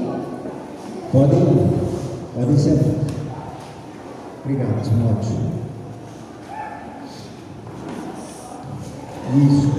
Podem? 1.11 1.69
Podem 2.35 2.57
sentar. 2.57 2.93
Obrigado, 4.43 4.83
Timóteo. 4.83 5.57
Isso. 9.35 9.71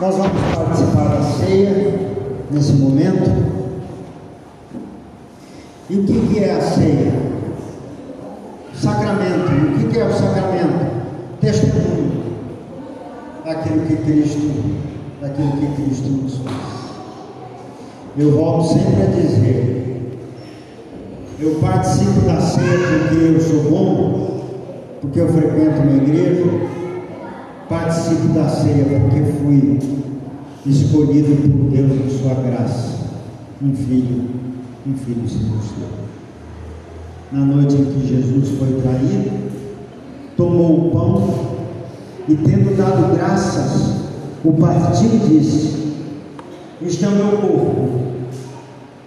Nós 0.00 0.16
vamos 0.16 0.32
participar 0.54 1.08
da 1.08 1.22
ceia 1.22 2.16
nesse 2.50 2.72
momento. 2.72 3.53
E 5.90 5.96
o 5.96 6.04
que, 6.04 6.38
é 6.38 6.50
a 6.50 6.60
ceia? 6.62 7.12
Sacramento. 8.74 9.84
O 9.84 9.88
que, 9.90 9.98
é 9.98 10.04
o 10.06 10.12
sacramento? 10.12 10.94
Testemunho 11.40 12.24
daquilo 13.44 13.84
que 13.86 13.96
Cristo, 13.96 14.50
daquilo 15.20 15.52
que 15.52 15.82
Cristo 15.82 16.08
nos 16.08 16.38
fez. 16.38 16.74
Eu 18.16 18.32
volto 18.32 18.72
sempre 18.72 19.02
a 19.02 19.06
dizer, 19.06 20.18
eu 21.38 21.56
participo 21.56 22.20
da 22.22 22.40
ceia 22.40 22.78
porque 23.00 23.24
eu 23.24 23.40
sou 23.40 23.70
bom, 23.70 24.40
porque 25.02 25.20
eu 25.20 25.28
frequento 25.28 25.82
uma 25.82 25.96
igreja, 25.96 26.44
participo 27.68 28.28
da 28.28 28.48
ceia 28.48 29.00
porque 29.00 29.20
fui 29.32 29.78
escolhido 30.64 31.36
por 31.42 31.70
Deus 31.70 31.92
em 31.92 32.18
sua 32.18 32.34
graça, 32.34 33.00
um 33.62 33.74
filho, 33.74 34.44
um 34.86 34.94
filho 34.94 35.26
se 35.28 35.38
mostrou. 35.44 35.88
Na 37.32 37.44
noite 37.44 37.74
em 37.74 37.84
que 37.86 38.06
Jesus 38.06 38.58
foi 38.58 38.80
traído, 38.82 39.30
tomou 40.36 40.88
o 40.88 40.90
pão 40.90 41.34
e, 42.28 42.34
tendo 42.36 42.76
dado 42.76 43.16
graças, 43.16 43.94
o 44.44 44.52
partiu 44.52 45.08
e 45.14 45.18
disse: 45.18 45.94
Este 46.82 47.04
é 47.04 47.08
o 47.08 47.12
meu 47.12 47.38
corpo, 47.38 48.00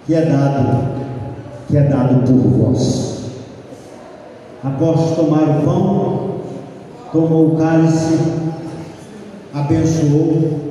que 0.06 0.16
é 0.16 0.26
dado, 0.26 0.88
que 1.68 1.78
é 1.78 1.84
dado 1.84 2.24
por 2.26 2.50
vós. 2.50 3.18
Após 4.64 5.16
tomar 5.16 5.44
o 5.44 5.64
pão, 5.64 6.30
tomou 7.12 7.54
o 7.54 7.58
cálice, 7.58 8.18
abençoou. 9.54 10.66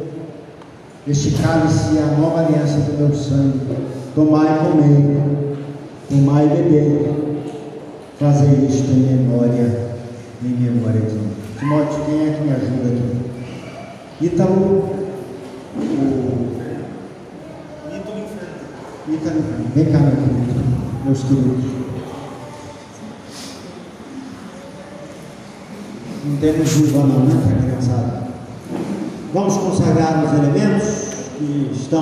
Este 1.06 1.30
cálice 1.40 1.96
é 1.96 2.02
a 2.02 2.18
nova 2.18 2.40
aliança 2.40 2.80
do 2.80 2.98
meu 2.98 3.14
sangue. 3.14 3.95
Tomai 4.16 4.46
e 4.46 4.58
comei, 4.58 5.26
tomai 6.08 6.46
e 6.46 6.48
bebei. 6.48 7.16
Fazer 8.18 8.66
isto 8.66 8.90
em 8.90 9.14
memória, 9.14 9.90
em 10.42 10.48
memória 10.48 11.02
de 11.02 11.14
mim. 11.16 11.32
Timóteo, 11.58 12.02
quem 12.06 12.26
é 12.26 12.32
que 12.32 12.44
me 12.44 12.50
ajuda 12.50 12.88
aqui? 12.88 14.24
Ítalo. 14.24 14.88
Ítalo 19.06 19.44
Vem 19.74 19.84
cá, 19.84 19.98
meu 19.98 20.12
querido, 20.12 20.64
meus 21.04 21.22
queridos. 21.22 21.64
Não 26.24 26.36
temos 26.38 26.76
uva 26.76 27.06
não, 27.06 27.20
né, 27.26 27.58
criançada? 27.60 28.28
Vamos 29.34 29.56
consagrar 29.58 30.24
os 30.24 30.32
elementos 30.32 31.06
que 31.36 31.70
estão 31.74 31.86